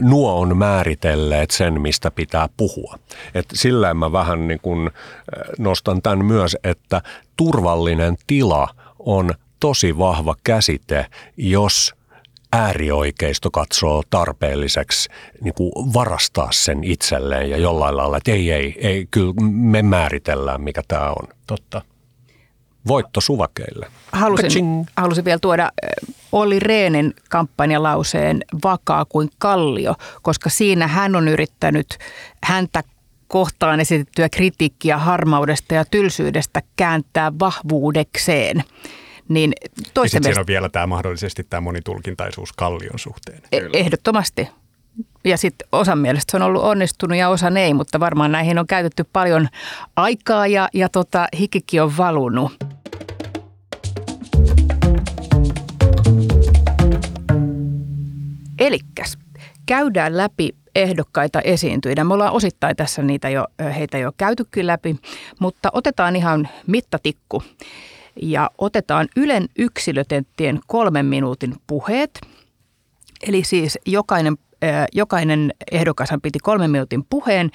nuo 0.00 0.40
on 0.40 0.56
määritelleet 0.56 1.50
sen, 1.50 1.80
mistä 1.80 2.10
pitää 2.10 2.48
puhua. 2.56 2.98
Et 3.34 3.46
sillä 3.54 3.94
mä 3.94 4.12
vähän 4.12 4.48
niin 4.48 4.60
kun 4.60 4.90
nostan 5.58 6.02
tämän 6.02 6.24
myös, 6.24 6.56
että 6.64 7.02
turvallinen 7.36 8.16
tila 8.26 8.68
on 8.98 9.34
tosi 9.60 9.98
vahva 9.98 10.34
käsite, 10.44 11.06
jos 11.36 11.94
äärioikeisto 12.52 13.50
katsoo 13.50 14.02
tarpeelliseksi 14.10 15.08
niin 15.40 15.54
kuin 15.54 15.72
varastaa 15.94 16.48
sen 16.52 16.84
itselleen 16.84 17.50
ja 17.50 17.56
jollain 17.56 17.96
lailla, 17.96 18.16
että 18.16 18.32
ei, 18.32 18.52
ei, 18.52 18.74
ei, 18.78 19.06
kyllä 19.10 19.34
me 19.50 19.82
määritellään, 19.82 20.60
mikä 20.60 20.82
tämä 20.88 21.08
on. 21.08 21.28
Totta. 21.46 21.82
Voitto 22.86 23.20
suvakeille. 23.20 23.86
Halusin, 24.12 24.86
halusin 24.96 25.24
vielä 25.24 25.38
tuoda 25.38 25.72
Olli 26.32 26.60
Reenin 26.60 27.14
kampanjalauseen 27.30 28.40
Vakaa 28.64 29.04
kuin 29.04 29.30
kallio, 29.38 29.94
koska 30.22 30.50
siinä 30.50 30.86
hän 30.86 31.16
on 31.16 31.28
yrittänyt 31.28 31.98
häntä 32.44 32.82
kohtaan 33.28 33.80
esitettyä 33.80 34.28
kritiikkiä 34.28 34.98
harmaudesta 34.98 35.74
ja 35.74 35.84
tylsyydestä 35.84 36.62
kääntää 36.76 37.32
vahvuudekseen. 37.38 38.64
Niin 39.28 39.52
toisten 39.94 40.22
mielestä... 40.22 40.40
on 40.40 40.46
vielä 40.46 40.68
tämä 40.68 40.86
mahdollisesti 40.86 41.44
tämä 41.44 41.60
monitulkintaisuus 41.60 42.52
kallion 42.52 42.98
suhteen. 42.98 43.42
E- 43.52 43.60
ehdottomasti. 43.72 44.48
Ja 45.24 45.36
sitten 45.36 45.68
osan 45.72 45.98
mielestä 45.98 46.30
se 46.30 46.36
on 46.36 46.42
ollut 46.42 46.62
onnistunut 46.62 47.18
ja 47.18 47.28
osa 47.28 47.48
ei, 47.48 47.74
mutta 47.74 48.00
varmaan 48.00 48.32
näihin 48.32 48.58
on 48.58 48.66
käytetty 48.66 49.04
paljon 49.12 49.48
aikaa 49.96 50.46
ja, 50.46 50.68
ja 50.74 50.88
tota, 50.88 51.28
hikikin 51.38 51.82
on 51.82 51.96
valunut. 51.96 52.63
Elikkäs, 58.64 59.18
käydään 59.66 60.16
läpi 60.16 60.50
ehdokkaita 60.74 61.40
esiintyjä. 61.40 62.04
Me 62.04 62.14
ollaan 62.14 62.32
osittain 62.32 62.76
tässä 62.76 63.02
niitä 63.02 63.28
jo, 63.28 63.46
heitä 63.76 63.98
jo 63.98 64.12
käytykin 64.16 64.66
läpi, 64.66 64.96
mutta 65.40 65.70
otetaan 65.72 66.16
ihan 66.16 66.48
mittatikku 66.66 67.42
ja 68.22 68.50
otetaan 68.58 69.08
Ylen 69.16 69.48
yksilötenttien 69.58 70.60
kolmen 70.66 71.06
minuutin 71.06 71.54
puheet. 71.66 72.20
Eli 73.28 73.44
siis 73.44 73.78
jokainen, 73.86 74.36
jokainen 74.92 75.54
ehdokas 75.72 76.08
piti 76.22 76.38
kolmen 76.38 76.70
minuutin 76.70 77.04
puheen 77.10 77.50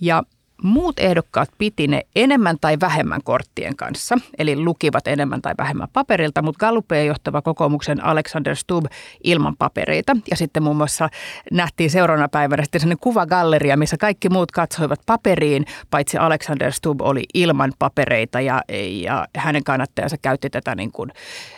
ja 0.00 0.22
muut 0.62 0.98
ehdokkaat 0.98 1.48
piti 1.58 1.86
ne 1.86 2.02
enemmän 2.16 2.56
tai 2.60 2.76
vähemmän 2.80 3.20
korttien 3.24 3.76
kanssa, 3.76 4.18
eli 4.38 4.56
lukivat 4.56 5.06
enemmän 5.06 5.42
tai 5.42 5.54
vähemmän 5.58 5.88
paperilta, 5.92 6.42
mutta 6.42 6.66
Gallupeen 6.66 7.06
johtava 7.06 7.42
kokoomuksen 7.42 8.04
Alexander 8.04 8.56
Stubb 8.56 8.86
ilman 9.24 9.56
papereita. 9.56 10.16
Ja 10.30 10.36
sitten 10.36 10.62
muun 10.62 10.76
muassa 10.76 11.08
nähtiin 11.52 11.90
seuraavana 11.90 12.28
päivänä 12.28 12.62
sitten 12.62 12.80
sellainen 12.80 13.00
kuvagalleria, 13.00 13.76
missä 13.76 13.96
kaikki 13.96 14.28
muut 14.28 14.52
katsoivat 14.52 15.00
paperiin, 15.06 15.64
paitsi 15.90 16.18
Alexander 16.18 16.72
Stubb 16.72 17.00
oli 17.00 17.24
ilman 17.34 17.72
papereita 17.78 18.40
ja, 18.40 18.62
ja 18.90 19.26
hänen 19.36 19.64
kannattajansa 19.64 20.16
käytti 20.22 20.50
tätä 20.50 20.74
niin 20.74 20.92
kuin 20.92 21.10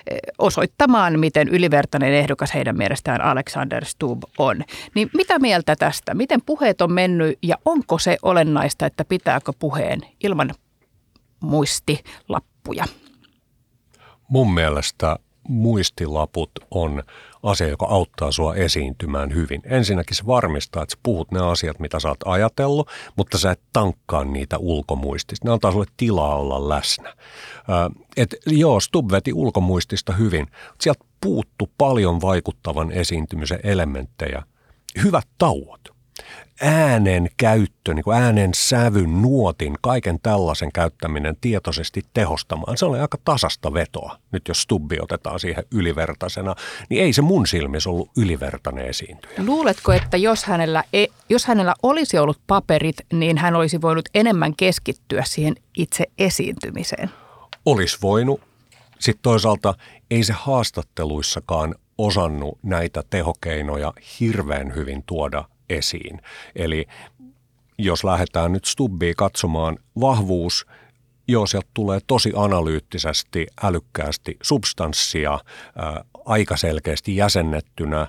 eh, 0.07 0.19
osoittamaan, 0.39 1.19
miten 1.19 1.49
ylivertainen 1.49 2.13
ehdokas 2.13 2.55
heidän 2.55 2.77
mielestään 2.77 3.21
Alexander 3.21 3.85
Stubb 3.85 4.23
on. 4.39 4.65
Niin 4.95 5.11
mitä 5.17 5.39
mieltä 5.39 5.77
tästä? 5.77 6.15
Miten 6.15 6.41
puheet 6.47 6.81
on 6.81 6.93
mennyt 6.93 7.39
ja 7.43 7.57
onko 7.65 7.99
se 7.99 8.17
olennaista, 8.23 8.87
että 8.93 9.05
pitääkö 9.05 9.53
puheen 9.59 10.01
ilman 10.25 10.55
muistilappuja? 11.41 12.85
Mun 14.29 14.55
mielestä 14.55 15.17
muistilaput 15.49 16.51
on 16.71 17.03
asia, 17.43 17.69
joka 17.69 17.87
auttaa 17.87 18.33
sua 18.33 18.55
esiintymään 18.55 19.35
hyvin. 19.35 19.63
Ensinnäkin 19.65 20.17
se 20.17 20.27
varmistaa, 20.27 20.83
että 20.83 20.93
sä 20.93 21.01
puhut 21.03 21.31
ne 21.31 21.41
asiat, 21.41 21.79
mitä 21.79 22.01
sä 22.01 22.09
oot 22.09 22.19
ajatellut, 22.25 22.89
mutta 23.17 23.39
sä 23.39 23.51
et 23.51 23.61
tankkaa 23.73 24.25
niitä 24.25 24.59
ulkomuistista. 24.59 25.49
Ne 25.49 25.53
antaa 25.53 25.73
sulle 25.73 25.87
tilaa 25.97 26.37
olla 26.37 26.69
läsnä. 26.69 27.15
et 28.17 28.35
joo, 28.47 28.81
Stub 28.81 29.11
veti 29.11 29.33
ulkomuistista 29.33 30.13
hyvin. 30.13 30.47
Sieltä 30.81 31.05
puuttu 31.21 31.71
paljon 31.79 32.21
vaikuttavan 32.21 32.91
esiintymisen 32.91 33.61
elementtejä. 33.63 34.43
Hyvät 35.03 35.29
tauot 35.39 35.92
äänen 36.61 37.31
käyttö, 37.37 37.95
niin 37.95 38.05
kuin 38.05 38.17
äänen 38.17 38.51
sävyn, 38.55 39.23
nuotin, 39.23 39.77
kaiken 39.81 40.19
tällaisen 40.23 40.73
käyttäminen 40.73 41.37
tietoisesti 41.41 42.05
tehostamaan, 42.15 42.79
se 42.79 42.87
oli 42.87 42.99
aika 42.99 43.19
tasasta 43.25 43.75
vetoa. 43.75 44.19
Nyt 44.33 44.49
jos 44.49 44.63
stubbi 44.63 44.99
otetaan 45.01 45.41
siihen 45.41 45.65
ylivertaisena, 45.75 46.55
niin 46.89 47.03
ei 47.03 47.13
se 47.13 47.23
mun 47.23 47.47
silmissä 47.47 47.91
ollut 47.91 48.11
ylivertainen 48.17 48.87
esiintyjä. 48.87 49.35
Luuletko, 49.47 49.93
että 49.93 50.17
jos 50.17 50.45
hänellä, 50.45 50.85
e, 50.93 51.07
jos 51.29 51.47
hänellä 51.47 51.75
olisi 51.83 52.19
ollut 52.19 52.39
paperit, 52.47 52.97
niin 53.13 53.39
hän 53.39 53.57
olisi 53.57 53.81
voinut 53.81 54.09
enemmän 54.15 54.57
keskittyä 54.57 55.23
siihen 55.27 55.55
itse 55.77 56.05
esiintymiseen? 56.19 57.11
Olisi 57.67 57.99
voinut. 58.03 58.41
Sitten 58.99 59.23
toisaalta 59.23 59.75
ei 60.11 60.25
se 60.25 60.33
haastatteluissakaan 60.33 61.75
osannut 61.99 62.59
näitä 62.63 63.03
tehokeinoja 63.11 63.93
hirveän 64.21 64.75
hyvin 64.75 65.03
tuoda 65.07 65.45
esiin. 65.79 66.21
Eli 66.57 66.87
jos 67.79 68.05
lähdetään 68.05 68.53
nyt 68.53 68.65
Stubbiin 68.65 69.15
katsomaan 69.17 69.79
vahvuus, 70.01 70.67
joo, 71.29 71.47
sieltä 71.47 71.69
tulee 71.75 71.99
tosi 72.07 72.33
analyyttisesti, 72.37 73.47
älykkäästi 73.63 74.37
substanssia, 74.43 75.31
ää, 75.77 76.05
aika 76.25 76.57
selkeästi 76.57 77.17
jäsennettynä, 77.17 78.09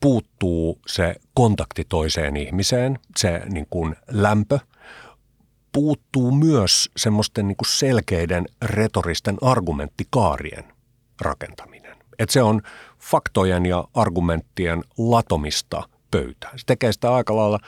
puuttuu 0.00 0.78
se 0.86 1.14
kontakti 1.34 1.84
toiseen 1.88 2.36
ihmiseen, 2.36 2.98
se 3.16 3.42
niin 3.48 3.66
kuin 3.70 3.96
lämpö, 4.10 4.58
puuttuu 5.72 6.32
myös 6.32 6.90
semmoisten 6.96 7.48
niin 7.48 7.56
kuin 7.56 7.68
selkeiden 7.68 8.46
retoristen 8.62 9.36
argumenttikaarien 9.40 10.64
rakentaminen. 11.20 11.96
Et 12.18 12.30
se 12.30 12.42
on 12.42 12.62
faktojen 13.00 13.66
ja 13.66 13.84
argumenttien 13.94 14.84
latomista 14.98 15.82
pöytään. 16.12 16.58
Se 16.58 16.66
tekee 16.66 16.92
sitä 16.92 17.14
aika 17.14 17.36
lailla 17.36 17.58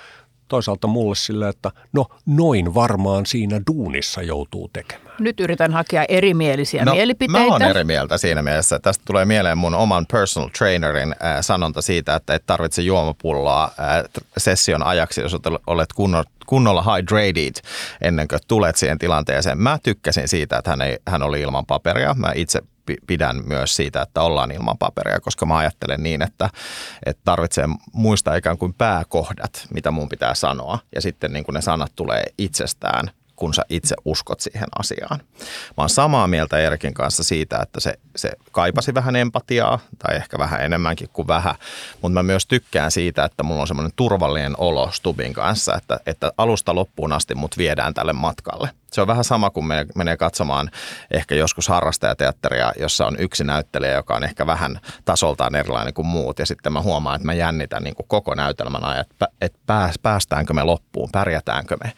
toisaalta 0.48 0.86
mulle 0.86 1.14
sille, 1.14 1.48
että 1.48 1.70
no 1.92 2.06
noin 2.26 2.74
varmaan 2.74 3.26
siinä 3.26 3.60
duunissa 3.72 4.22
joutuu 4.22 4.70
tekemään. 4.72 5.16
Nyt 5.18 5.40
yritän 5.40 5.72
hakea 5.72 6.04
erimielisiä 6.08 6.84
no, 6.84 6.94
mielipiteitä. 6.94 7.46
Mä 7.46 7.52
oon 7.52 7.62
eri 7.62 7.84
mieltä 7.84 8.18
siinä 8.18 8.42
mielessä. 8.42 8.78
Tästä 8.78 9.02
tulee 9.06 9.24
mieleen 9.24 9.58
mun 9.58 9.74
oman 9.74 10.06
personal 10.12 10.48
trainerin 10.58 11.14
äh, 11.24 11.36
sanonta 11.40 11.82
siitä, 11.82 12.14
että 12.14 12.34
et 12.34 12.46
tarvitse 12.46 12.82
juomapulloa 12.82 13.64
äh, 13.64 14.04
session 14.36 14.82
ajaksi, 14.82 15.20
jos 15.20 15.36
olet 15.66 15.92
kunnolla, 15.92 16.30
kunnolla 16.46 16.82
hydrated 16.82 17.54
ennen 18.00 18.28
kuin 18.28 18.40
tulet 18.48 18.76
siihen 18.76 18.98
tilanteeseen. 18.98 19.58
Mä 19.58 19.78
tykkäsin 19.82 20.28
siitä, 20.28 20.58
että 20.58 20.70
hän, 20.70 20.80
ei, 20.80 20.98
hän 21.08 21.22
oli 21.22 21.40
ilman 21.40 21.66
paperia. 21.66 22.14
Mä 22.14 22.32
itse 22.34 22.62
pidän 23.06 23.42
myös 23.46 23.76
siitä, 23.76 24.02
että 24.02 24.22
ollaan 24.22 24.50
ilman 24.50 24.78
paperia, 24.78 25.20
koska 25.20 25.46
mä 25.46 25.56
ajattelen 25.56 26.02
niin, 26.02 26.22
että, 26.22 26.50
että 27.06 27.22
tarvitsee 27.24 27.68
muistaa 27.92 28.36
ikään 28.36 28.58
kuin 28.58 28.74
pääkohdat, 28.74 29.66
mitä 29.74 29.90
mun 29.90 30.08
pitää 30.08 30.34
sanoa. 30.34 30.78
Ja 30.94 31.00
sitten 31.00 31.32
niin 31.32 31.44
kuin 31.44 31.54
ne 31.54 31.60
sanat 31.60 31.92
tulee 31.96 32.22
itsestään 32.38 33.10
kun 33.36 33.54
sä 33.54 33.62
itse 33.68 33.94
uskot 34.04 34.40
siihen 34.40 34.68
asiaan. 34.78 35.20
Mä 35.68 35.74
oon 35.76 35.88
samaa 35.88 36.26
mieltä 36.26 36.58
Erikin 36.58 36.94
kanssa 36.94 37.22
siitä, 37.22 37.58
että 37.62 37.80
se, 37.80 37.94
se 38.16 38.32
kaipasi 38.52 38.94
vähän 38.94 39.16
empatiaa 39.16 39.78
tai 39.98 40.16
ehkä 40.16 40.38
vähän 40.38 40.60
enemmänkin 40.60 41.08
kuin 41.12 41.28
vähän, 41.28 41.54
mutta 42.02 42.14
mä 42.14 42.22
myös 42.22 42.46
tykkään 42.46 42.90
siitä, 42.90 43.24
että 43.24 43.42
mulla 43.42 43.60
on 43.60 43.66
semmoinen 43.66 43.92
turvallinen 43.96 44.54
olo 44.58 44.90
Stubin 44.92 45.32
kanssa, 45.32 45.76
että, 45.76 46.00
että 46.06 46.32
alusta 46.38 46.74
loppuun 46.74 47.12
asti 47.12 47.34
mut 47.34 47.58
viedään 47.58 47.94
tälle 47.94 48.12
matkalle– 48.12 48.68
se 48.94 49.00
on 49.00 49.06
vähän 49.06 49.24
sama 49.24 49.50
kuin 49.50 49.66
me 49.66 49.86
menee 49.94 50.16
katsomaan 50.16 50.70
ehkä 51.10 51.34
joskus 51.34 51.68
harrastajateatteria, 51.68 52.72
jossa 52.80 53.06
on 53.06 53.16
yksi 53.18 53.44
näyttelijä, 53.44 53.92
joka 53.92 54.14
on 54.16 54.24
ehkä 54.24 54.46
vähän 54.46 54.80
tasoltaan 55.04 55.54
erilainen 55.54 55.94
kuin 55.94 56.06
muut. 56.06 56.38
Ja 56.38 56.46
sitten 56.46 56.72
mä 56.72 56.82
huomaan, 56.82 57.16
että 57.16 57.26
mä 57.26 57.32
jännitän 57.32 57.82
niin 57.82 57.94
kuin 57.94 58.08
koko 58.08 58.34
näytelmän 58.34 58.84
ajan, 58.84 59.00
että, 59.00 59.28
että 59.40 59.58
päästäänkö 60.02 60.52
me 60.52 60.64
loppuun, 60.64 61.08
pärjätäänkö 61.12 61.76
me. 61.84 61.92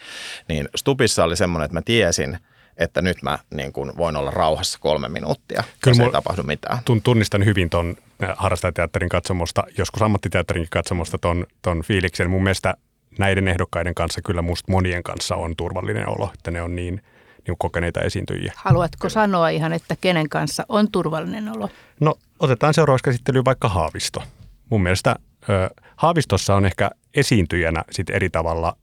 Niin 0.49 0.69
Stupissa 0.77 1.25
oli 1.25 1.37
semmoinen, 1.37 1.65
että 1.65 1.75
mä 1.75 1.83
tiesin, 1.83 2.39
että 2.77 3.03
nyt 3.03 3.23
mä 3.23 3.39
niin 3.55 3.73
kuin 3.73 3.97
voin 3.97 4.17
olla 4.17 4.31
rauhassa 4.31 4.79
kolme 4.79 5.09
minuuttia, 5.09 5.65
Kyllä 5.81 6.05
ei 6.05 6.13
tapahdu 6.13 6.43
mitään. 6.43 6.79
Tunnistan 7.03 7.45
hyvin 7.45 7.71
tuon 7.71 7.97
äh, 8.23 8.31
harrastajateatterin 8.37 9.09
katsomosta, 9.09 9.65
joskus 9.79 10.03
ammattiteatterinkin 10.03 10.71
katsomosta 10.71 11.19
ton, 11.19 11.47
ton 11.63 11.83
fiiliksen. 11.83 12.31
Mun 12.31 12.43
mielestä 12.43 12.75
näiden 13.19 13.49
ehdokkaiden 13.49 13.95
kanssa 13.95 14.23
kyllä 14.23 14.43
musta 14.43 14.73
monien 14.73 15.03
kanssa 15.03 15.37
on 15.37 15.57
turvallinen 15.57 16.09
olo, 16.09 16.31
että 16.35 16.51
ne 16.51 16.63
on 16.63 16.77
niin, 16.77 17.03
niin 17.47 17.57
kokeneita 17.59 18.01
esiintyjiä. 18.01 18.53
Haluatko 18.57 19.09
sanoa 19.09 19.49
ihan, 19.49 19.73
että 19.73 19.97
kenen 20.01 20.29
kanssa 20.29 20.67
on 20.69 20.91
turvallinen 20.91 21.57
olo? 21.57 21.69
No 22.01 22.15
otetaan 22.39 22.75
seuraavaksi 22.75 23.05
käsittelyyn 23.05 23.45
vaikka 23.45 23.69
Haavisto. 23.69 24.23
Mun 24.71 24.83
mielestä 24.83 25.17
ö, 25.49 25.71
Haavistossa 25.97 26.55
on 26.55 26.67
ehkä 26.67 26.91
esiintyjänä 27.15 27.85
sit 27.91 28.11
eri 28.11 28.31
tavalla 28.31 28.77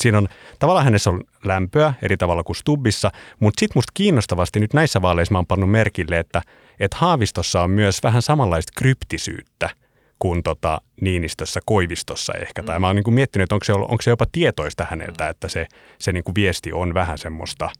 siinä 0.00 0.18
on, 0.18 0.28
tavallaan 0.58 0.84
hänessä 0.84 1.10
on 1.10 1.24
lämpöä 1.44 1.94
eri 2.02 2.16
tavalla 2.16 2.44
kuin 2.44 2.56
Stubbissa, 2.56 3.12
mutta 3.40 3.60
sitten 3.60 3.78
musta 3.78 3.92
kiinnostavasti 3.94 4.60
nyt 4.60 4.74
näissä 4.74 5.02
vaaleissa 5.02 5.32
mä 5.32 5.38
oon 5.38 5.46
pannut 5.46 5.70
merkille, 5.70 6.18
että, 6.18 6.42
että 6.80 6.96
Haavistossa 7.00 7.62
on 7.62 7.70
myös 7.70 8.02
vähän 8.02 8.22
samanlaista 8.22 8.72
kryptisyyttä– 8.76 9.70
kuin 10.18 10.42
tota 10.42 10.80
Niinistössä 11.00 11.60
Koivistossa 11.64 12.32
ehkä. 12.34 12.62
Mm. 12.62 12.66
Tai 12.66 12.78
mä 12.78 12.86
oon 12.86 12.96
niin 12.96 13.14
miettinyt, 13.14 13.42
että 13.42 13.54
onko 13.54 13.64
se, 13.64 13.72
onko 13.72 14.02
se 14.02 14.10
jopa 14.10 14.26
tietoista 14.32 14.86
häneltä, 14.90 15.28
että 15.28 15.48
se, 15.48 15.66
se 15.98 16.12
niin 16.12 16.24
kuin 16.24 16.34
viesti 16.34 16.72
on 16.72 16.94
vähän 16.94 17.18
semmoista, 17.18 17.70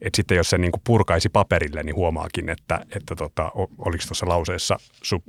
että 0.00 0.16
sitten 0.16 0.36
jos 0.36 0.50
se 0.50 0.58
niin 0.58 0.72
kuin 0.72 0.82
purkaisi 0.86 1.28
paperille, 1.28 1.82
niin 1.82 1.96
huomaakin, 1.96 2.48
että, 2.48 2.80
että 2.96 3.16
tota, 3.16 3.52
oliko 3.78 4.04
tuossa 4.06 4.28
lauseessa 4.28 4.76
su, 5.02 5.22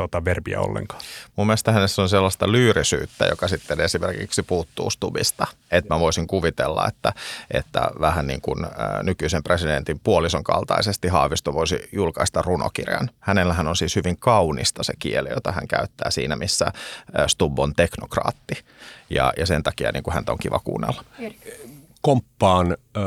tota 0.00 0.24
verbiä 0.24 0.60
ollenkaan. 0.60 1.02
Mun 1.36 1.46
mielestä 1.46 1.72
hänessä 1.72 2.02
on 2.02 2.08
sellaista 2.08 2.52
lyyrisyyttä, 2.52 3.26
joka 3.26 3.48
sitten 3.48 3.80
esimerkiksi 3.80 4.42
puuttuu 4.42 4.90
Stubista. 4.90 5.46
Että 5.70 5.94
mä 5.94 6.00
voisin 6.00 6.26
kuvitella, 6.26 6.86
että, 6.88 7.12
että 7.50 7.90
vähän 8.00 8.26
niin 8.26 8.40
kuin 8.40 8.66
nykyisen 9.02 9.42
presidentin 9.42 10.00
puolison 10.04 10.44
kaltaisesti 10.44 11.08
Haavisto 11.08 11.52
voisi 11.52 11.88
julkaista 11.92 12.42
runokirjan. 12.42 13.10
Hänellähän 13.20 13.66
on 13.66 13.76
siis 13.76 13.96
hyvin 13.96 14.16
kaunista 14.16 14.82
se 14.82 14.92
kieli, 14.98 15.28
jota 15.28 15.52
hän 15.52 15.68
käyttää 15.68 16.10
siinä, 16.10 16.36
missä 16.36 16.72
Stub 17.26 17.58
on 17.58 17.74
teknokraatti. 17.74 18.64
Ja, 19.10 19.32
ja 19.36 19.46
sen 19.46 19.62
takia 19.62 19.92
niin 19.92 20.02
kuin 20.02 20.14
häntä 20.14 20.32
on 20.32 20.38
kiva 20.38 20.60
kuunnella. 20.64 21.04
Komppaan 22.02 22.76
äh, 22.96 23.02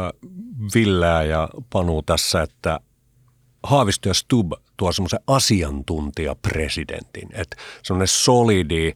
Villää 0.76 1.24
ja 1.24 1.50
Panu 1.70 2.02
tässä, 2.02 2.42
että 2.42 2.80
Haavisto 3.64 4.10
ja 4.10 4.14
Stub 4.14 4.52
tuo 4.78 4.92
semmoisen 4.92 5.20
asiantuntijapresidentin, 5.28 7.30
että 7.34 7.58
semmoinen 7.84 8.08
solidi 8.08 8.94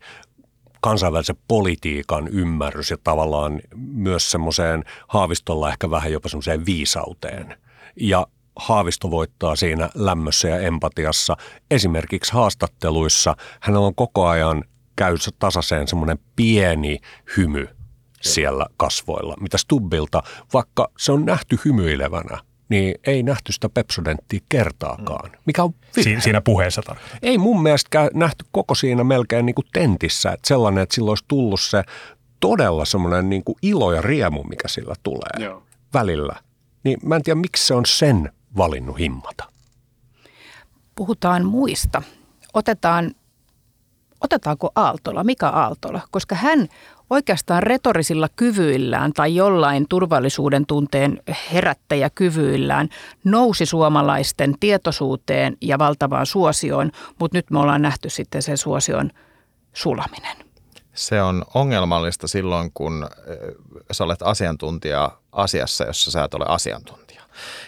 kansainvälisen 0.82 1.38
politiikan 1.48 2.28
ymmärrys 2.28 2.92
ja 2.92 2.98
tavallaan 3.04 3.62
myös 3.76 4.32
semmoiseen 4.32 4.84
Haavistolla 5.08 5.70
ehkä 5.70 5.90
vähän 5.90 6.12
jopa 6.12 6.30
semmoiseen 6.30 6.66
viisauteen. 6.66 7.58
Ja 7.96 8.28
Haavisto 8.56 9.12
voittaa 9.12 9.56
siinä 9.56 9.90
lämmössä 9.96 10.48
ja 10.48 10.60
empatiassa. 10.60 11.38
Esimerkiksi 11.72 12.34
haastatteluissa 12.34 13.36
hän 13.60 13.78
on 13.78 13.96
koko 13.96 14.28
ajan 14.28 14.63
käy 14.96 15.16
tasaiseen 15.40 15.88
semmoinen 15.88 16.20
pieni 16.36 17.00
hymy 17.38 17.68
siellä 18.22 18.66
kasvoilla, 18.78 19.36
mitä 19.40 19.58
Stubbilta, 19.58 20.24
vaikka 20.54 20.92
se 20.98 21.12
on 21.12 21.26
nähty 21.26 21.60
hymyilevänä, 21.66 22.40
niin 22.69 22.95
ei 23.08 23.23
nähty 23.23 23.51
sitä 23.51 23.69
Pepsodenttia 23.69 24.39
kertaakaan. 24.49 25.32
Mikä 25.45 25.63
on 25.63 25.73
si- 25.91 26.21
siinä 26.21 26.41
puheessa 26.41 26.82
tarkoittaa. 26.82 27.19
Ei 27.21 27.38
mun 27.38 27.63
mielestä 27.63 28.10
nähty 28.13 28.45
koko 28.51 28.75
siinä 28.75 29.03
melkein 29.03 29.45
niin 29.45 29.56
kuin 29.56 29.67
tentissä. 29.73 30.32
Että 30.32 30.47
sellainen, 30.47 30.84
että 30.84 30.95
silloin 30.95 31.12
olisi 31.12 31.25
tullut 31.27 31.62
se 31.62 31.84
todella 32.39 32.86
semmoinen 32.86 33.30
niin 33.30 33.43
kuin 33.43 33.56
ilo 33.62 33.93
ja 33.93 34.01
riemu, 34.01 34.43
mikä 34.43 34.67
sillä 34.67 34.95
tulee 35.03 35.45
Joo. 35.45 35.63
välillä. 35.93 36.36
Niin 36.84 36.97
mä 37.03 37.15
en 37.15 37.23
tiedä, 37.23 37.39
miksi 37.39 37.67
se 37.67 37.73
on 37.73 37.86
sen 37.86 38.32
valinnut 38.58 38.99
himmata. 38.99 39.43
Puhutaan 40.95 41.45
muista. 41.45 42.01
Otetaan, 42.53 43.15
otetaanko 44.21 44.71
Aaltola, 44.75 45.23
Mika 45.23 45.47
Aaltola, 45.47 46.01
koska 46.12 46.36
hän 46.36 46.67
oikeastaan 47.10 47.63
retorisilla 47.63 48.30
kyvyillään 48.36 49.13
tai 49.13 49.36
jollain 49.36 49.86
turvallisuuden 49.89 50.65
tunteen 50.65 51.22
herättäjäkyvyillään 51.54 52.89
nousi 53.24 53.65
suomalaisten 53.65 54.56
tietoisuuteen 54.60 55.58
ja 55.62 55.80
valtavaan 55.80 56.26
suosioon, 56.26 56.91
mutta 57.20 57.38
nyt 57.38 57.52
me 57.52 57.60
ollaan 57.60 57.82
nähty 57.82 58.10
sitten 58.10 58.41
sen 58.41 58.58
suosion 58.58 59.12
sulaminen. 59.74 60.38
Se 60.93 61.22
on 61.22 61.46
ongelmallista 61.54 62.28
silloin, 62.28 62.72
kun 62.74 63.10
sä 63.91 64.04
olet 64.04 64.22
asiantuntija 64.22 65.12
asiassa, 65.32 65.84
jossa 65.84 66.12
sä 66.12 66.24
et 66.24 66.34
ole 66.34 66.46
asiantuntija. 66.48 67.07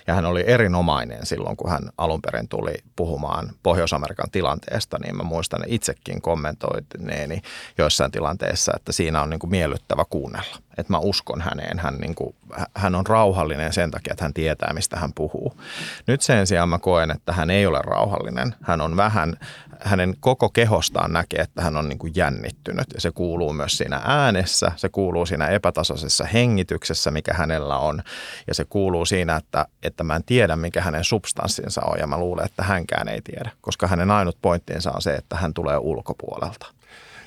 Ja 0.07 0.13
hän 0.13 0.25
oli 0.25 0.43
erinomainen 0.47 1.25
silloin, 1.25 1.57
kun 1.57 1.69
hän 1.69 1.89
alun 1.97 2.21
perin 2.21 2.47
tuli 2.47 2.73
puhumaan 2.95 3.49
Pohjois-Amerikan 3.63 4.31
tilanteesta, 4.31 4.97
niin 5.03 5.17
mä 5.17 5.23
muistan 5.23 5.63
itsekin 5.67 6.21
kommentoineeni 6.21 7.41
joissain 7.77 8.11
tilanteissa, 8.11 8.71
että 8.75 8.91
siinä 8.91 9.21
on 9.21 9.29
niin 9.29 9.39
kuin 9.39 9.51
miellyttävä 9.51 10.05
kuunnella. 10.09 10.57
Että 10.77 10.93
mä 10.93 10.99
uskon 10.99 11.41
häneen. 11.41 11.79
Hän, 11.79 11.95
niin 11.95 12.15
kuin, 12.15 12.35
hän 12.75 12.95
on 12.95 13.07
rauhallinen 13.07 13.73
sen 13.73 13.91
takia, 13.91 14.11
että 14.11 14.25
hän 14.25 14.33
tietää, 14.33 14.73
mistä 14.73 14.97
hän 14.97 15.13
puhuu. 15.13 15.61
Nyt 16.07 16.21
sen 16.21 16.47
sijaan 16.47 16.69
mä 16.69 16.79
koen, 16.79 17.11
että 17.11 17.33
hän 17.33 17.49
ei 17.49 17.65
ole 17.65 17.79
rauhallinen. 17.81 18.55
Hän 18.61 18.81
on 18.81 18.97
vähän, 18.97 19.37
hänen 19.79 20.15
koko 20.19 20.49
kehostaan 20.49 21.13
näkee, 21.13 21.41
että 21.41 21.61
hän 21.61 21.77
on 21.77 21.89
niin 21.89 21.99
kuin 21.99 22.13
jännittynyt. 22.15 22.87
Ja 22.93 23.01
se 23.01 23.11
kuuluu 23.11 23.53
myös 23.53 23.77
siinä 23.77 24.01
äänessä, 24.03 24.71
se 24.75 24.89
kuuluu 24.89 25.25
siinä 25.25 25.47
epätasaisessa 25.47 26.23
hengityksessä, 26.23 27.11
mikä 27.11 27.33
hänellä 27.33 27.77
on. 27.77 28.03
Ja 28.47 28.53
se 28.53 28.65
kuuluu 28.65 29.05
siinä, 29.05 29.35
että, 29.35 29.65
että 29.83 30.03
mä 30.03 30.15
en 30.15 30.23
tiedä, 30.23 30.55
mikä 30.55 30.81
hänen 30.81 31.03
substanssinsa 31.03 31.81
on. 31.81 31.99
Ja 31.99 32.07
mä 32.07 32.17
luulen, 32.17 32.45
että 32.45 32.63
hänkään 32.63 33.07
ei 33.07 33.21
tiedä, 33.21 33.51
koska 33.61 33.87
hänen 33.87 34.11
ainut 34.11 34.37
pointtinsa 34.41 34.91
on 34.91 35.01
se, 35.01 35.13
että 35.13 35.35
hän 35.35 35.53
tulee 35.53 35.77
ulkopuolelta. 35.77 36.65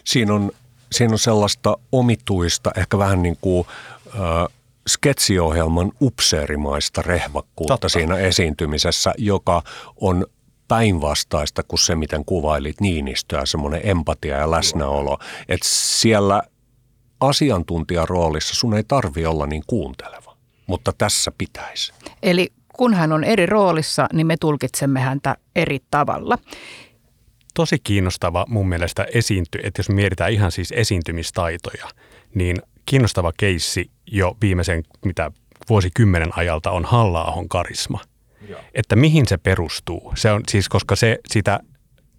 Siinä 0.05 0.35
on, 0.35 0.51
siinä 0.93 1.13
on 1.13 1.19
sellaista 1.19 1.77
omituista, 1.93 2.71
ehkä 2.77 2.99
vähän 2.99 3.23
niin 3.23 3.39
kuin... 3.41 3.67
Äh, 4.15 4.49
sketsiohjelman 4.89 5.93
upseerimaista 6.01 7.03
rehvakkuutta 7.03 7.75
Totta. 7.75 7.89
siinä 7.89 8.17
esiintymisessä, 8.17 9.15
joka 9.19 9.63
on 10.01 10.27
päinvastaista 10.73 11.63
kuin 11.63 11.79
se, 11.79 11.95
miten 11.95 12.25
kuvailit 12.25 12.81
Niinistöä, 12.81 13.47
semmoinen 13.47 13.81
empatia 13.85 14.37
ja 14.37 14.51
läsnäolo. 14.51 15.19
Että 15.49 15.69
siellä 15.71 16.43
asiantuntijan 17.21 18.09
roolissa 18.09 18.55
sun 18.55 18.75
ei 18.75 18.85
tarvi 18.85 19.27
olla 19.27 19.47
niin 19.47 19.63
kuunteleva, 19.67 20.37
mutta 20.67 20.93
tässä 20.99 21.33
pitäisi. 21.39 21.93
Eli 22.23 22.53
kun 22.73 22.95
hän 22.95 23.13
on 23.13 23.25
eri 23.25 23.47
roolissa, 23.47 24.07
niin 24.13 24.27
me 24.27 24.37
tulkitsemme 24.37 25.01
häntä 25.01 25.37
eri 25.57 25.79
tavalla. 25.91 26.39
Tosi 27.55 27.79
kiinnostava 27.85 28.45
mun 28.49 28.69
mielestä 28.69 29.07
esiinty, 29.15 29.59
että 29.63 29.81
jos 29.81 29.89
mietitään 29.89 30.33
ihan 30.33 30.53
siis 30.53 30.73
esiintymistaitoja, 30.77 31.89
niin 32.35 32.57
kiinnostava 32.87 33.33
keissi 33.37 33.91
jo 34.07 34.37
viimeisen 34.41 34.83
mitä 35.05 35.31
vuosikymmenen 35.69 36.31
ajalta 36.37 36.71
on 36.71 36.85
halla 36.85 37.35
karisma– 37.49 38.01
että 38.75 38.97
mihin 38.97 39.29
se 39.29 39.37
perustuu. 39.37 40.13
Se 40.17 40.33
on 40.33 40.43
siis, 40.49 40.69
koska 40.69 40.97
se 40.97 41.19
sitä 41.29 41.61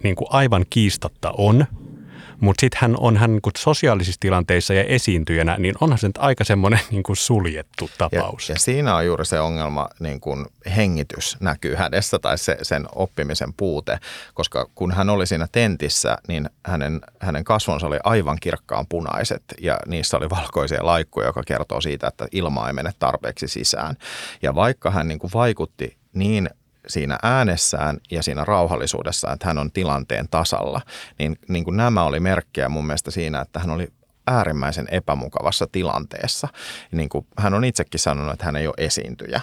niin 0.03 0.15
kuin 0.15 0.27
aivan 0.31 0.65
kiistatta 0.69 1.33
on, 1.37 1.65
mutta 2.43 2.61
sitten 2.61 2.79
hän 2.81 2.95
on 2.99 3.17
hän 3.17 3.31
niin 3.31 3.41
sosiaalisissa 3.57 4.19
tilanteissa 4.19 4.73
ja 4.73 4.83
esiintyjänä, 4.83 5.55
niin 5.57 5.75
onhan 5.81 5.99
se 5.99 6.07
nyt 6.07 6.17
aika 6.17 6.43
semmoinen 6.43 6.79
niin 6.91 7.03
kuin 7.03 7.15
suljettu 7.15 7.89
tapaus. 7.97 8.49
Ja, 8.49 8.55
ja 8.55 8.59
siinä 8.59 8.95
on 8.95 9.05
juuri 9.05 9.25
se 9.25 9.39
ongelma, 9.39 9.89
niin 9.99 10.19
kuin 10.19 10.45
hengitys 10.75 11.37
näkyy 11.39 11.75
hänessä 11.75 12.19
tai 12.19 12.37
se, 12.37 12.57
sen 12.61 12.85
oppimisen 12.95 13.53
puute, 13.57 13.99
koska 14.33 14.69
kun 14.75 14.91
hän 14.91 15.09
oli 15.09 15.27
siinä 15.27 15.47
tentissä, 15.51 16.17
niin 16.27 16.49
hänen, 16.65 17.01
hänen 17.19 17.43
kasvonsa 17.43 17.87
oli 17.87 17.99
aivan 18.03 18.37
kirkkaan 18.41 18.85
punaiset 18.89 19.43
ja 19.61 19.77
niissä 19.87 20.17
oli 20.17 20.29
valkoisia 20.29 20.85
laikkuja, 20.85 21.27
joka 21.27 21.43
kertoo 21.47 21.81
siitä, 21.81 22.07
että 22.07 22.27
ilma 22.31 22.67
ei 22.67 22.73
mene 22.73 22.91
tarpeeksi 22.99 23.47
sisään. 23.47 23.95
Ja 24.41 24.55
vaikka 24.55 24.91
hän 24.91 25.07
niin 25.07 25.19
kuin 25.19 25.31
vaikutti 25.33 26.02
niin 26.13 26.49
siinä 26.87 27.19
äänessään 27.23 27.97
ja 28.11 28.23
siinä 28.23 28.45
rauhallisuudessa, 28.45 29.31
että 29.31 29.47
hän 29.47 29.57
on 29.57 29.71
tilanteen 29.71 30.27
tasalla, 30.31 30.81
niin, 31.19 31.39
niin 31.47 31.63
kuin 31.63 31.77
nämä 31.77 32.03
oli 32.03 32.19
merkkejä 32.19 32.69
mun 32.69 32.85
mielestä 32.85 33.11
siinä, 33.11 33.41
että 33.41 33.59
hän 33.59 33.69
oli 33.69 33.87
äärimmäisen 34.27 34.87
epämukavassa 34.91 35.67
tilanteessa. 35.71 36.47
Niin 36.91 37.09
kuin 37.09 37.27
hän 37.37 37.53
on 37.53 37.65
itsekin 37.65 37.99
sanonut, 37.99 38.33
että 38.33 38.45
hän 38.45 38.55
ei 38.55 38.67
ole 38.67 38.75
esiintyjä. 38.77 39.41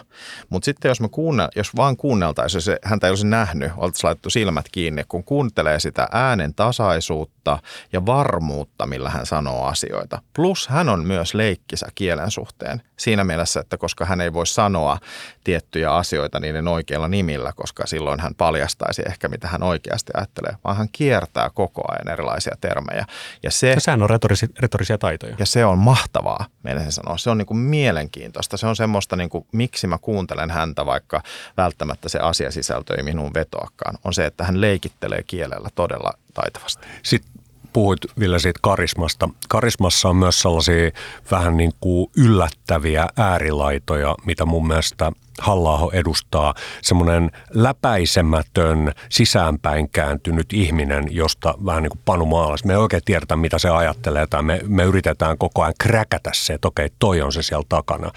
Mutta 0.48 0.64
sitten 0.64 0.88
jos, 0.88 1.00
me 1.00 1.08
kuunne, 1.08 1.48
jos 1.56 1.76
vaan 1.76 1.96
kuunneltaisiin, 1.96 2.58
jos 2.58 2.78
häntä 2.84 3.06
ei 3.06 3.10
olisi 3.10 3.26
nähnyt, 3.26 3.72
oltaisiin 3.76 4.08
laitettu 4.08 4.30
silmät 4.30 4.66
kiinni, 4.72 5.04
kun 5.08 5.24
kuuntelee 5.24 5.80
sitä 5.80 6.08
äänen 6.12 6.54
tasaisuutta 6.54 7.58
ja 7.92 8.06
varmuutta, 8.06 8.86
millä 8.86 9.10
hän 9.10 9.26
sanoo 9.26 9.64
asioita. 9.64 10.22
Plus 10.36 10.68
hän 10.68 10.88
on 10.88 11.06
myös 11.06 11.34
leikkisä 11.34 11.86
kielen 11.94 12.30
suhteen 12.30 12.82
siinä 12.96 13.24
mielessä, 13.24 13.60
että 13.60 13.78
koska 13.78 14.04
hän 14.04 14.20
ei 14.20 14.32
voi 14.32 14.46
sanoa 14.46 14.98
tiettyjä 15.44 15.94
asioita 15.94 16.40
niiden 16.40 16.68
oikeilla 16.68 17.08
nimillä, 17.08 17.52
koska 17.56 17.86
silloin 17.86 18.20
hän 18.20 18.34
paljastaisi 18.34 19.02
ehkä, 19.06 19.28
mitä 19.28 19.48
hän 19.48 19.62
oikeasti 19.62 20.12
ajattelee, 20.16 20.56
vaan 20.64 20.76
hän 20.76 20.88
kiertää 20.92 21.50
koko 21.54 21.82
ajan 21.88 22.12
erilaisia 22.12 22.56
termejä. 22.60 23.06
Ja 23.42 23.50
se, 23.50 23.74
sehän 23.78 24.02
on 24.02 24.10
retorisi, 24.10 24.46
retorisia 24.70 24.98
taitoja. 24.98 25.36
Ja 25.38 25.46
se 25.46 25.64
on 25.64 25.78
mahtavaa, 25.78 26.46
meidän 26.62 26.84
se 26.84 26.90
sanoa. 26.90 27.18
Se 27.18 27.30
on 27.30 27.38
niin 27.38 27.46
kuin 27.46 27.58
mielenkiintoista. 27.58 28.56
Se 28.56 28.66
on 28.66 28.76
semmoista, 28.76 29.16
niin 29.16 29.30
kuin, 29.30 29.46
miksi 29.52 29.86
mä 29.86 29.98
kuuntelen 29.98 30.50
häntä, 30.50 30.86
vaikka 30.86 31.22
välttämättä 31.56 32.08
se 32.08 32.18
asiasisältö 32.18 32.94
ei 32.96 33.02
minuun 33.02 33.34
vetoakaan. 33.34 33.98
On 34.04 34.14
se, 34.14 34.26
että 34.26 34.44
hän 34.44 34.60
leikittelee 34.60 35.22
kielellä 35.26 35.68
todella 35.74 36.12
taitavasti. 36.34 36.86
Sitten 37.02 37.32
puhuit 37.72 38.00
Ville 38.18 38.38
siitä 38.38 38.58
karismasta. 38.62 39.28
Karismassa 39.48 40.08
on 40.08 40.16
myös 40.16 40.40
sellaisia 40.40 40.90
vähän 41.30 41.56
niin 41.56 41.72
kuin 41.80 42.10
yllättäviä 42.16 43.06
äärilaitoja, 43.16 44.14
mitä 44.24 44.44
mun 44.44 44.66
mielestä 44.66 45.12
halla 45.40 45.90
edustaa. 45.92 46.54
Semmoinen 46.82 47.30
läpäisemätön, 47.50 48.92
sisäänpäin 49.08 49.90
kääntynyt 49.90 50.52
ihminen, 50.52 51.04
josta 51.10 51.54
vähän 51.66 51.82
niin 51.82 51.90
kuin 51.90 52.02
Panu 52.04 52.26
Maalas. 52.26 52.64
Me 52.64 52.72
ei 52.72 52.78
oikein 52.78 53.02
tiedetä, 53.04 53.36
mitä 53.36 53.58
se 53.58 53.68
ajattelee, 53.68 54.26
tai 54.26 54.42
me, 54.42 54.60
me 54.66 54.84
yritetään 54.84 55.38
koko 55.38 55.62
ajan 55.62 55.74
kräkätä 55.80 56.30
se, 56.34 56.52
että 56.52 56.68
okei, 56.68 56.90
toi 56.98 57.22
on 57.22 57.32
se 57.32 57.42
siellä 57.42 57.66
takana 57.68 58.10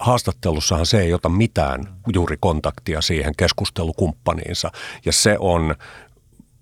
haastattelussahan 0.00 0.86
se 0.86 1.00
ei 1.00 1.14
ota 1.14 1.28
mitään 1.28 1.84
juuri 2.12 2.36
kontaktia 2.40 3.00
siihen 3.00 3.32
keskustelukumppaniinsa. 3.36 4.70
Ja 5.04 5.12
se 5.12 5.36
on 5.38 5.74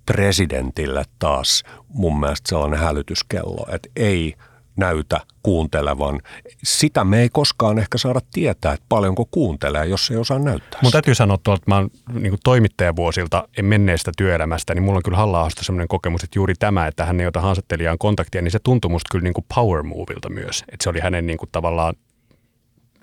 presidentille 0.07 1.05
taas 1.19 1.65
mun 1.89 2.21
mielestä 2.21 2.49
sellainen 2.49 2.79
hälytyskello, 2.79 3.67
että 3.73 3.89
ei 3.97 4.35
näytä 4.79 5.21
kuuntelevan. 5.43 6.21
Sitä 6.65 7.05
me 7.05 7.21
ei 7.21 7.29
koskaan 7.29 7.79
ehkä 7.79 7.99
saada 7.99 8.21
tietää, 8.33 8.73
että 8.73 8.87
paljonko 8.89 9.29
kuuntelee, 9.31 9.87
jos 9.87 10.11
ei 10.11 10.17
osaa 10.17 10.39
näyttää 10.39 10.81
Mun 10.83 10.93
täytyy 10.93 11.15
sanoa 11.15 11.39
tuolta, 11.43 11.61
että 11.61 11.71
mä 11.71 11.77
oon 11.77 11.91
niin 12.13 12.39
toimittajavuosilta 12.45 13.49
menneestä 13.63 14.13
työelämästä, 14.17 14.75
niin 14.75 14.83
mulla 14.83 14.97
on 14.97 15.03
kyllä 15.03 15.17
halla 15.17 15.49
sellainen 15.61 15.89
kokemus, 15.89 16.25
että 16.25 16.39
juuri 16.39 16.55
tämä, 16.59 16.87
että 16.87 17.05
hän 17.05 17.21
ei 17.21 17.27
ota 17.27 17.41
haastattelijaan 17.41 17.99
kontaktia, 17.99 18.43
niin 18.43 18.53
se 18.53 18.59
tuntui 18.59 18.91
musta 18.91 19.09
kyllä 19.11 19.23
niin 19.23 19.35
kuin 19.35 19.47
power 19.55 19.83
movilta 19.83 20.31
myös. 20.31 20.65
Että 20.73 20.83
se 20.83 20.91
oli 20.91 21.01
hänen 21.01 21.27
niin 21.27 21.39
kuin 21.39 21.49
tavallaan 21.53 21.95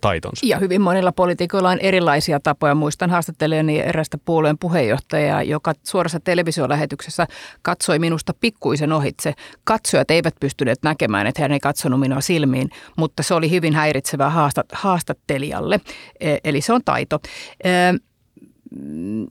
taitonsa. 0.07 0.45
Ja 0.45 0.57
hyvin 0.57 0.81
monilla 0.81 1.11
poliitikoilla 1.11 1.69
on 1.69 1.79
erilaisia 1.79 2.39
tapoja. 2.39 2.75
Muistan 2.75 3.09
haastattelijani 3.09 3.79
erästä 3.79 4.17
puolueen 4.25 4.57
puheenjohtajaa, 4.57 5.43
joka 5.43 5.73
suorassa 5.83 6.19
televisiolähetyksessä 6.19 7.27
katsoi 7.61 7.99
minusta 7.99 8.33
pikkuisen 8.39 8.91
ohitse. 8.93 9.33
Katsojat 9.63 10.11
eivät 10.11 10.35
pystyneet 10.39 10.79
näkemään, 10.83 11.27
että 11.27 11.41
hän 11.41 11.51
ei 11.51 11.59
katsonut 11.59 11.99
minua 11.99 12.21
silmiin, 12.21 12.69
mutta 12.97 13.23
se 13.23 13.33
oli 13.33 13.51
hyvin 13.51 13.73
häiritsevää 13.73 14.49
haastattelijalle. 14.73 15.79
E, 16.19 16.37
eli 16.43 16.61
se 16.61 16.73
on 16.73 16.81
taito. 16.85 17.19
E, 17.63 17.69
mm, 18.81 19.27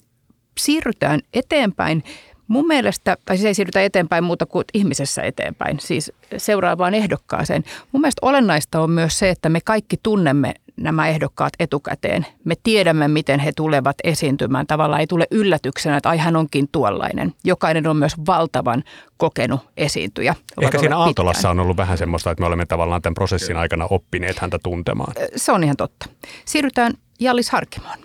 siirrytään 0.59 1.21
eteenpäin. 1.35 2.03
Mun 2.48 2.66
mielestä, 2.66 3.16
tai 3.24 3.37
siis 3.37 3.46
ei 3.46 3.54
siirrytä 3.54 3.83
eteenpäin 3.83 4.24
muuta 4.24 4.46
kuin 4.46 4.64
ihmisessä 4.74 5.22
eteenpäin, 5.22 5.80
siis 5.80 6.12
seuraavaan 6.37 6.94
ehdokkaaseen. 6.94 7.64
Mun 7.92 8.00
mielestä 8.00 8.26
olennaista 8.26 8.80
on 8.80 8.90
myös 8.90 9.18
se, 9.18 9.30
että 9.30 9.48
me 9.48 9.61
kaikki 9.64 9.96
tunnemme 10.02 10.54
nämä 10.76 11.09
ehdokkaat 11.09 11.52
etukäteen. 11.59 12.26
Me 12.44 12.54
tiedämme, 12.62 13.09
miten 13.09 13.40
he 13.40 13.52
tulevat 13.57 13.96
esiintymään. 14.04 14.66
Tavallaan 14.66 15.00
ei 15.00 15.07
tule 15.07 15.26
yllätyksenä, 15.30 15.96
että 15.96 16.09
ai 16.09 16.18
hän 16.18 16.37
onkin 16.37 16.68
tuollainen. 16.72 17.35
Jokainen 17.44 17.87
on 17.87 17.96
myös 17.96 18.14
valtavan 18.26 18.85
kokenut 19.16 19.61
esiintyjä. 19.76 20.35
Ehkä 20.62 20.78
siinä 20.78 20.98
Aaltolassa 20.98 21.38
pitkään. 21.38 21.59
on 21.59 21.64
ollut 21.64 21.76
vähän 21.76 21.98
semmoista, 21.98 22.30
että 22.30 22.42
me 22.42 22.46
olemme 22.46 22.66
tavallaan 22.66 23.02
tämän 23.02 23.14
prosessin 23.14 23.57
aikana 23.57 23.87
oppineet 23.90 24.38
häntä 24.38 24.59
tuntemaan. 24.62 25.12
Se 25.37 25.52
on 25.52 25.64
ihan 25.64 25.76
totta. 25.76 26.07
Siirrytään 26.44 26.92
Jallis 27.20 27.50
Harkimoon. 27.50 27.98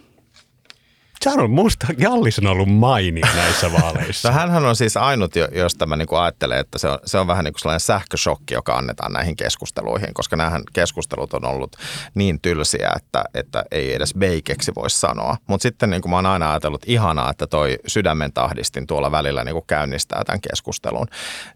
On 1.25 1.51
musta, 1.51 1.87
Jallis 1.97 2.39
on 2.39 2.47
ollut 2.47 2.69
mainio 2.69 3.25
näissä 3.35 3.71
vaaleissa. 3.71 4.29
No 4.29 4.35
hänhän 4.35 4.65
on 4.65 4.75
siis 4.75 4.97
ainut, 4.97 5.33
josta 5.51 5.85
mä 5.85 5.95
niin 5.95 6.07
ajattelen, 6.11 6.59
että 6.59 6.77
se 6.77 6.87
on, 6.87 6.99
se 7.05 7.17
on 7.17 7.27
vähän 7.27 7.43
niin 7.43 7.53
kuin 7.53 7.59
sellainen 7.59 7.79
sähköshokki, 7.79 8.53
joka 8.53 8.75
annetaan 8.75 9.13
näihin 9.13 9.35
keskusteluihin, 9.35 10.13
koska 10.13 10.35
nämähän 10.35 10.63
keskustelut 10.73 11.33
on 11.33 11.45
ollut 11.45 11.75
niin 12.15 12.41
tylsiä, 12.41 12.91
että, 12.95 13.23
että 13.33 13.63
ei 13.71 13.93
edes 13.93 14.13
beikeksi 14.13 14.71
voi 14.75 14.89
sanoa. 14.89 15.37
Mutta 15.47 15.61
sitten 15.61 15.89
niin 15.89 16.01
kuin 16.01 16.09
mä 16.09 16.15
oon 16.15 16.25
aina 16.25 16.51
ajatellut 16.51 16.83
ihanaa, 16.85 17.29
että 17.29 17.47
toi 17.47 17.79
sydämen 17.87 18.33
tahdistin 18.33 18.87
tuolla 18.87 19.11
välillä 19.11 19.43
niin 19.43 19.55
kuin 19.55 19.67
käynnistää 19.67 20.23
tämän 20.25 20.41
keskustelun. 20.41 21.07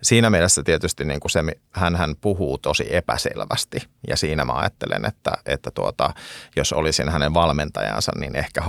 Siinä 0.02 0.30
mielessä 0.30 0.64
tietysti 0.64 1.06
niin 1.06 1.20
kuin 1.20 1.32
se, 1.32 1.44
hän, 1.72 1.96
hän 1.96 2.16
puhuu 2.22 2.58
tosi 2.58 2.96
epäselvästi 2.96 3.88
ja 4.08 4.18
siinä 4.18 4.46
mä 4.46 4.54
ajattelen, 4.54 5.06
että, 5.06 5.32
että 5.46 5.72
tuota, 5.72 6.14
jos 6.56 6.74
olisin 6.74 7.10
hänen 7.10 7.34
valmentajansa, 7.34 8.12
niin 8.20 8.36
ehkä 8.36 8.62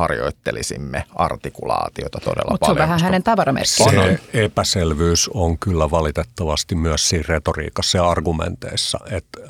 harjoittelisimme 0.84 1.04
artikulaatiota 1.14 2.20
todella 2.20 2.50
Mut 2.50 2.60
paljon. 2.60 2.60
Mutta 2.60 2.66
se 2.66 2.72
on 2.72 2.78
vähän 2.78 3.00
hänen 3.00 3.22
tavaramerkkinsä. 3.22 3.90
Se 3.90 4.20
epäselvyys 4.44 5.30
on 5.34 5.58
kyllä 5.58 5.90
valitettavasti 5.90 6.74
myös 6.74 7.08
siinä 7.08 7.24
retoriikassa 7.28 7.98
ja 7.98 8.08
argumenteissa, 8.08 8.98
että 9.10 9.40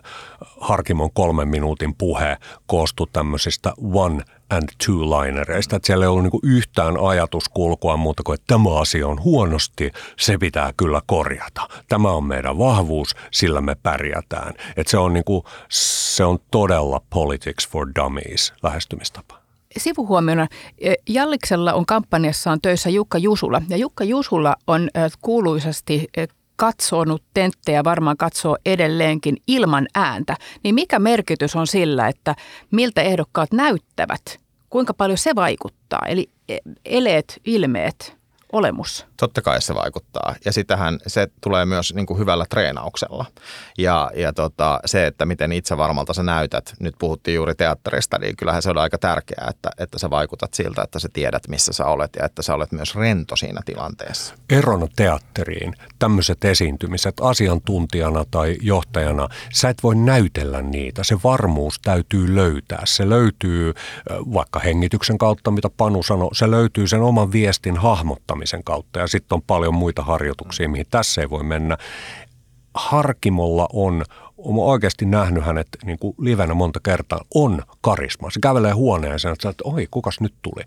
Harkimon 0.61 1.11
kolmen 1.13 1.49
minuutin 1.49 1.95
puhe 1.95 2.37
koostui 2.67 3.07
tämmöisistä 3.13 3.73
one 3.95 4.25
and 4.51 4.69
two-linereista, 4.87 5.77
että 5.77 5.87
siellä 5.87 6.05
ei 6.05 6.09
ollut 6.09 6.23
niinku 6.23 6.41
yhtään 6.43 6.97
ajatuskulkua 7.09 7.97
muuta 7.97 8.23
kuin, 8.23 8.35
että 8.35 8.47
tämä 8.47 8.79
asia 8.81 9.09
on 9.09 9.23
huonosti, 9.23 9.91
se 10.19 10.39
pitää 10.39 10.73
kyllä 10.77 11.01
korjata. 11.07 11.69
Tämä 11.89 12.11
on 12.11 12.25
meidän 12.25 12.59
vahvuus, 12.59 13.17
sillä 13.31 13.61
me 13.61 13.75
pärjätään. 13.75 14.55
Että 14.77 14.91
se 14.91 14.99
on, 14.99 15.13
niinku, 15.13 15.45
se 15.69 16.25
on 16.25 16.39
todella 16.51 17.01
politics 17.11 17.69
for 17.69 17.89
dummies 17.97 18.53
lähestymistapa 18.63 19.44
sivuhuomiona, 19.77 20.47
e, 20.79 20.95
Jalliksella 21.09 21.73
on 21.73 21.87
kampanjassaan 21.87 22.61
töissä 22.61 22.91
Jukka 22.91 23.19
Jusula. 23.19 23.63
Ja 23.69 23.77
Jukka 23.77 24.05
Jusula 24.05 24.57
on 24.67 24.89
e, 24.95 24.99
kuuluisasti 25.21 26.09
e, 26.17 26.27
katsonut 26.57 27.23
tenttejä, 27.35 27.85
varmaan 27.85 28.17
katsoo 28.17 28.57
edelleenkin 28.67 29.37
ilman 29.47 29.87
ääntä. 29.95 30.37
Niin 30.63 30.75
mikä 30.75 30.99
merkitys 30.99 31.57
on 31.57 31.67
sillä, 31.67 32.09
että 32.09 32.35
miltä 32.71 33.03
ehdokkaat 33.03 33.53
näyttävät? 33.53 34.41
Kuinka 34.71 34.95
paljon 34.95 35.19
se 35.19 35.35
vaikuttaa? 35.35 36.03
Eli 36.09 36.29
eleet, 36.85 37.41
ilmeet, 37.45 38.17
olemus. 38.55 39.07
Totta 39.17 39.43
kai 39.43 39.63
se 39.63 39.75
vaikuttaa. 39.75 40.35
Ja 40.45 40.53
sitähän 40.53 40.99
se 41.07 41.29
tulee 41.41 41.65
myös 41.65 41.95
niin 41.95 42.07
kuin 42.07 42.19
hyvällä 42.19 42.47
treenauksella. 42.51 43.25
Ja, 43.79 44.11
ja 44.17 44.33
tota, 44.33 44.81
se, 44.85 45.07
että 45.07 45.27
miten 45.27 45.53
itse 45.53 45.77
varmalta 45.77 46.15
sä 46.15 46.23
näytät, 46.23 46.75
nyt 46.81 46.95
puhuttiin 46.99 47.35
juuri 47.35 47.55
teatterista, 47.55 48.19
niin 48.19 48.37
kyllähän 48.37 48.63
se 48.63 48.71
on 48.71 48.79
aika 48.79 48.99
tärkeää, 48.99 49.47
että, 49.51 49.71
että 49.79 49.99
sä 49.99 50.11
vaikutat 50.11 50.55
siltä, 50.55 50.83
että 50.83 50.99
sä 50.99 51.09
tiedät, 51.13 51.49
missä 51.49 51.73
sä 51.73 51.87
olet 51.87 52.11
ja 52.19 52.25
että 52.25 52.43
sä 52.43 52.55
olet 52.55 52.73
myös 52.73 52.95
rento 52.95 53.37
siinä 53.37 53.61
tilanteessa. 53.65 54.35
Erona 54.51 54.87
teatteriin 54.97 55.75
tämmöiset 55.99 56.45
esiintymiset 56.45 57.15
asiantuntijana 57.21 58.25
tai 58.31 58.57
johtajana, 58.63 59.29
sä 59.53 59.69
et 59.69 59.83
voi 59.83 59.95
näytellä 59.95 60.63
niitä. 60.63 61.05
Se 61.05 61.17
varmuus 61.25 61.81
täytyy 61.81 62.35
löytää. 62.35 62.83
Se 62.85 63.09
löytyy 63.09 63.75
vaikka 64.11 64.61
hengityksen 64.61 65.19
kautta, 65.19 65.51
mitä 65.51 65.71
Panu 65.77 66.03
sanoi, 66.03 66.35
se 66.35 66.51
löytyy 66.51 66.87
sen 66.87 67.01
oman 67.01 67.33
viestin 67.33 67.77
hahmottamisen 68.45 68.65
kautta 68.65 69.01
ja 69.01 69.07
sitten 69.07 69.37
on 69.37 69.43
paljon 69.43 69.75
muita 69.75 70.03
harjoituksia, 70.03 70.69
mihin 70.69 70.87
tässä 70.91 71.21
ei 71.21 71.31
voi 71.31 71.45
mennä. 71.45 71.77
Harkimolla 72.75 73.69
on, 73.73 74.05
olen 74.39 74.59
oikeasti 74.59 75.05
nähnyt 75.05 75.45
hänet 75.45 75.69
niin 75.85 75.99
kuin 75.99 76.15
livenä 76.19 76.55
monta 76.55 76.81
kertaa, 76.83 77.21
on 77.35 77.63
karisma. 77.81 78.31
Se 78.31 78.41
kävelee 78.41 78.73
huoneeseen 78.73 79.33
ja 79.33 79.37
sanoo, 79.41 79.51
että 79.51 79.65
oi, 79.65 79.87
kukas 79.91 80.21
nyt 80.21 80.35
tuli 80.43 80.63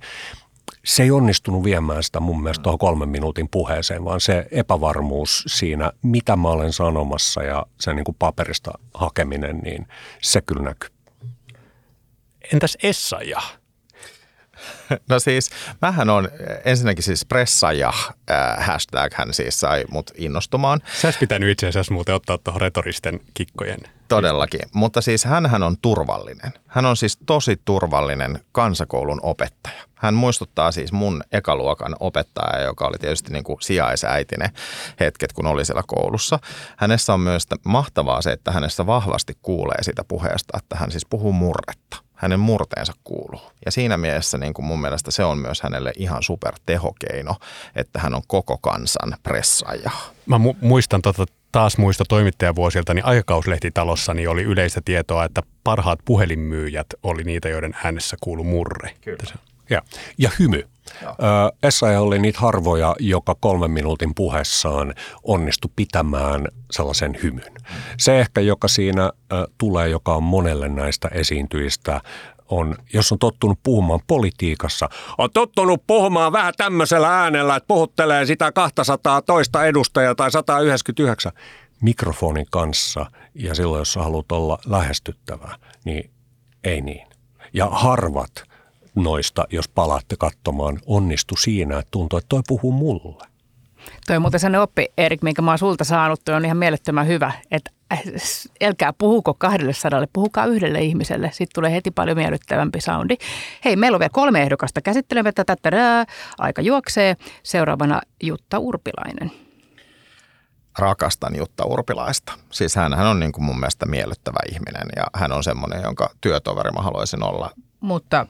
se 0.85 1.03
ei 1.03 1.11
onnistunut 1.11 1.63
viemään 1.63 2.03
sitä 2.03 2.19
mun 2.19 2.43
mielestä 2.43 2.63
tuohon 2.63 2.79
kolmen 2.79 3.09
minuutin 3.09 3.49
puheeseen, 3.49 4.05
vaan 4.05 4.21
se 4.21 4.47
epävarmuus 4.51 5.43
siinä, 5.47 5.91
mitä 6.01 6.35
mä 6.35 6.47
olen 6.47 6.73
sanomassa 6.73 7.43
ja 7.43 7.65
se 7.79 7.93
niin 7.93 8.03
kuin 8.03 8.15
paperista 8.19 8.71
hakeminen, 8.93 9.57
niin 9.57 9.87
se 10.21 10.41
kyllä 10.41 10.63
näkyy. 10.63 10.89
Entäs 12.53 12.77
Essaja? 12.83 13.41
No 15.09 15.19
siis, 15.19 15.49
mähän 15.81 16.09
on 16.09 16.29
ensinnäkin 16.65 17.03
siis 17.03 17.25
pressaja 17.25 17.93
äh, 18.31 18.65
hashtag 18.65 19.13
hän 19.13 19.33
siis 19.33 19.59
sai 19.59 19.85
mut 19.91 20.11
innostumaan. 20.15 20.81
Sä 21.01 21.13
pitänyt 21.19 21.49
itse 21.49 21.67
asiassa 21.67 21.93
muuten 21.93 22.15
ottaa 22.15 22.37
tuohon 22.37 22.61
retoristen 22.61 23.19
kikkojen. 23.33 23.79
Todellakin, 24.07 24.59
mutta 24.73 25.01
siis 25.01 25.25
hän 25.25 25.63
on 25.63 25.77
turvallinen. 25.81 26.53
Hän 26.67 26.85
on 26.85 26.97
siis 26.97 27.17
tosi 27.25 27.61
turvallinen 27.65 28.39
kansakoulun 28.51 29.19
opettaja. 29.23 29.83
Hän 29.95 30.13
muistuttaa 30.13 30.71
siis 30.71 30.91
mun 30.91 31.23
ekaluokan 31.31 31.95
opettaja, 31.99 32.61
joka 32.61 32.87
oli 32.87 32.97
tietysti 32.97 33.33
niin 33.33 33.43
kuin 33.43 33.61
sijaisäitinen 33.61 34.49
hetket, 34.99 35.33
kun 35.33 35.47
oli 35.47 35.65
siellä 35.65 35.83
koulussa. 35.87 36.39
Hänessä 36.77 37.13
on 37.13 37.19
myös 37.19 37.47
mahtavaa 37.65 38.21
se, 38.21 38.31
että 38.31 38.51
hänessä 38.51 38.85
vahvasti 38.85 39.33
kuulee 39.41 39.83
sitä 39.83 40.03
puheesta, 40.03 40.57
että 40.57 40.75
hän 40.75 40.91
siis 40.91 41.05
puhuu 41.05 41.33
murretta 41.33 42.06
hänen 42.17 42.39
murteensa 42.39 42.93
kuuluu. 43.03 43.41
Ja 43.65 43.71
siinä 43.71 43.97
mielessä 43.97 44.37
niin 44.37 44.53
kuin 44.53 44.65
mun 44.65 44.81
mielestä 44.81 45.11
se 45.11 45.23
on 45.23 45.37
myös 45.37 45.61
hänelle 45.61 45.93
ihan 45.97 46.23
super 46.23 46.53
tehokeino, 46.65 47.35
että 47.75 47.99
hän 47.99 48.15
on 48.15 48.21
koko 48.27 48.57
kansan 48.57 49.15
pressaaja. 49.23 49.91
Mä 50.25 50.35
mu- 50.37 50.57
muistan 50.61 51.01
tota 51.01 51.25
taas 51.51 51.77
muista 51.77 52.03
toimittajavuosilta, 52.09 52.93
niin 52.93 53.05
aikakauslehtitalossa 53.05 54.13
niin 54.13 54.29
oli 54.29 54.43
yleistä 54.43 54.81
tietoa, 54.85 55.25
että 55.25 55.41
parhaat 55.63 55.99
puhelinmyyjät 56.05 56.87
oli 57.03 57.23
niitä, 57.23 57.49
joiden 57.49 57.75
äänessä 57.83 58.17
kuulu 58.21 58.43
murre. 58.43 58.93
Kyllä. 59.01 59.17
Ja, 59.69 59.81
ja 60.17 60.31
hymy. 60.39 60.63
Essa 61.63 61.99
oli 61.99 62.19
niitä 62.19 62.39
harvoja, 62.39 62.95
joka 62.99 63.35
kolmen 63.39 63.71
minuutin 63.71 64.15
puheessaan 64.15 64.93
onnistui 65.23 65.71
pitämään 65.75 66.47
sellaisen 66.71 67.17
hymyn. 67.23 67.53
Se 67.97 68.19
ehkä, 68.19 68.41
joka 68.41 68.67
siinä 68.67 69.03
äh, 69.03 69.43
tulee, 69.57 69.89
joka 69.89 70.15
on 70.15 70.23
monelle 70.23 70.69
näistä 70.69 71.07
esiintyjistä, 71.07 72.01
on, 72.49 72.75
jos 72.93 73.11
on 73.11 73.19
tottunut 73.19 73.59
puhumaan 73.63 73.99
politiikassa, 74.07 74.89
on 75.17 75.29
tottunut 75.33 75.83
puhumaan 75.87 76.31
vähän 76.31 76.53
tämmöisellä 76.57 77.19
äänellä, 77.19 77.55
että 77.55 77.67
puhuttelee 77.67 78.25
sitä 78.25 78.51
200 78.51 79.21
toista 79.21 79.65
edustajaa 79.65 80.15
tai 80.15 80.31
199 80.31 81.31
mikrofonin 81.81 82.45
kanssa 82.51 83.05
ja 83.35 83.55
silloin, 83.55 83.79
jos 83.79 83.95
haluat 83.95 84.31
olla 84.31 84.57
lähestyttävä, 84.65 85.55
niin 85.85 86.09
ei 86.63 86.81
niin. 86.81 87.07
Ja 87.53 87.65
harvat– 87.65 88.31
noista, 89.03 89.45
jos 89.49 89.69
palaatte 89.69 90.15
katsomaan, 90.19 90.79
onnistu 90.85 91.35
siinä, 91.35 91.79
että 91.79 91.91
tuntuu, 91.91 92.17
että 92.17 92.29
toi 92.29 92.41
puhuu 92.47 92.71
mulle. 92.71 93.27
Toi 94.07 94.19
muuten 94.19 94.39
sellainen 94.39 94.61
oppi, 94.61 94.85
Erik, 94.97 95.21
minkä 95.21 95.41
mä 95.41 95.51
oon 95.51 95.57
sulta 95.57 95.83
saanut, 95.83 96.21
toi 96.25 96.35
on 96.35 96.45
ihan 96.45 96.57
mielettömän 96.57 97.07
hyvä, 97.07 97.31
että 97.51 97.71
älkää 98.63 98.93
puhuko 98.93 99.33
kahdelle 99.33 99.73
sadalle, 99.73 100.07
puhukaa 100.13 100.45
yhdelle 100.45 100.81
ihmiselle. 100.81 101.29
Sitten 101.33 101.55
tulee 101.55 101.71
heti 101.71 101.91
paljon 101.91 102.17
miellyttävämpi 102.17 102.81
soundi. 102.81 103.15
Hei, 103.65 103.75
meillä 103.75 103.95
on 103.95 103.99
vielä 103.99 104.09
kolme 104.13 104.41
ehdokasta 104.41 104.81
käsittelemättä. 104.81 105.45
Tätä 105.45 106.05
aika 106.37 106.61
juoksee. 106.61 107.15
Seuraavana 107.43 108.01
Jutta 108.23 108.59
Urpilainen. 108.59 109.31
Rakastan 110.79 111.35
Jutta 111.35 111.65
Urpilaista. 111.65 112.33
Siis 112.51 112.75
hän, 112.75 112.93
hän 112.93 113.07
on 113.07 113.19
niin 113.19 113.31
kuin 113.31 113.43
mun 113.43 113.59
mielestä 113.59 113.85
miellyttävä 113.85 114.39
ihminen 114.51 114.87
ja 114.95 115.03
hän 115.15 115.31
on 115.31 115.43
semmoinen, 115.43 115.81
jonka 115.81 116.09
työtoveri 116.21 116.71
mä 116.71 116.81
haluaisin 116.81 117.23
olla. 117.23 117.51
Mutta 117.79 118.27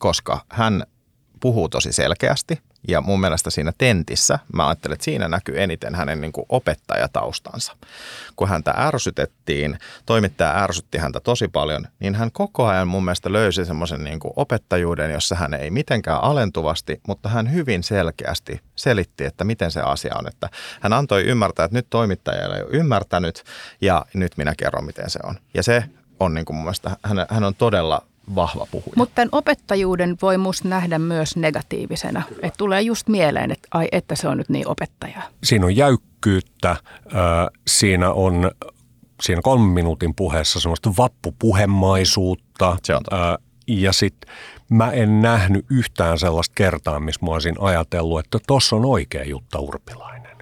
koska 0.00 0.40
hän 0.48 0.84
puhuu 1.40 1.68
tosi 1.68 1.92
selkeästi 1.92 2.62
ja 2.88 3.00
mun 3.00 3.20
mielestä 3.20 3.50
siinä 3.50 3.72
tentissä, 3.78 4.38
mä 4.52 4.68
ajattelen, 4.68 4.94
että 4.94 5.04
siinä 5.04 5.28
näkyy 5.28 5.62
eniten 5.62 5.94
hänen 5.94 6.20
niin 6.20 6.32
kuin 6.32 6.46
opettajataustansa. 6.48 7.76
Kun 8.36 8.48
häntä 8.48 8.74
ärsytettiin, 8.76 9.78
toimittaja 10.06 10.62
ärsytti 10.62 10.98
häntä 10.98 11.20
tosi 11.20 11.48
paljon, 11.48 11.88
niin 11.98 12.14
hän 12.14 12.32
koko 12.32 12.66
ajan 12.66 12.88
mun 12.88 13.04
mielestä 13.04 13.32
löysi 13.32 13.64
semmoisen 13.64 14.04
niin 14.04 14.20
kuin 14.20 14.32
opettajuuden, 14.36 15.10
jossa 15.10 15.34
hän 15.34 15.54
ei 15.54 15.70
mitenkään 15.70 16.22
alentuvasti, 16.22 17.00
mutta 17.06 17.28
hän 17.28 17.52
hyvin 17.52 17.82
selkeästi 17.82 18.60
selitti, 18.76 19.24
että 19.24 19.44
miten 19.44 19.70
se 19.70 19.80
asia 19.80 20.14
on. 20.18 20.28
Että 20.28 20.48
hän 20.80 20.92
antoi 20.92 21.22
ymmärtää, 21.22 21.64
että 21.64 21.78
nyt 21.78 21.86
toimittaja 21.90 22.42
ei 22.42 22.46
ole 22.46 22.70
ymmärtänyt 22.70 23.44
ja 23.80 24.06
nyt 24.14 24.36
minä 24.36 24.54
kerron, 24.58 24.84
miten 24.84 25.10
se 25.10 25.18
on. 25.22 25.38
Ja 25.54 25.62
se 25.62 25.84
on 26.20 26.34
niin 26.34 26.44
kuin 26.44 26.56
mun 26.56 26.64
mielestä, 26.64 26.96
hän, 27.04 27.26
hän 27.28 27.44
on 27.44 27.54
todella 27.54 28.02
vahva 28.34 28.66
puhuja. 28.70 28.92
Mutta 28.96 29.14
tämän 29.14 29.28
opettajuuden 29.32 30.16
voi 30.22 30.38
musta 30.38 30.68
nähdä 30.68 30.98
myös 30.98 31.36
negatiivisena. 31.36 32.22
Että 32.42 32.58
tulee 32.58 32.82
just 32.82 33.08
mieleen, 33.08 33.50
että 33.50 33.68
ai 33.70 33.88
että 33.92 34.16
se 34.16 34.28
on 34.28 34.38
nyt 34.38 34.48
niin 34.48 34.68
opettaja. 34.68 35.22
Siinä 35.44 35.66
on 35.66 35.76
jäykkyyttä, 35.76 36.76
siinä 37.66 38.12
on 38.12 38.50
siinä 39.22 39.42
kolmen 39.42 39.68
minuutin 39.68 40.14
puheessa 40.14 40.60
semmoista 40.60 40.92
vappupuhemaisuutta. 40.98 42.76
Se 42.82 42.94
on 42.94 43.02
totta. 43.02 43.38
ja 43.66 43.92
sitten 43.92 44.34
mä 44.68 44.90
en 44.90 45.22
nähnyt 45.22 45.66
yhtään 45.70 46.18
sellaista 46.18 46.52
kertaa, 46.54 47.00
missä 47.00 47.26
mä 47.26 47.32
olisin 47.32 47.56
ajatellut, 47.60 48.20
että 48.20 48.38
tuossa 48.46 48.76
on 48.76 48.84
oikea 48.84 49.24
Jutta 49.24 49.58
Urpilainen. 49.58 50.36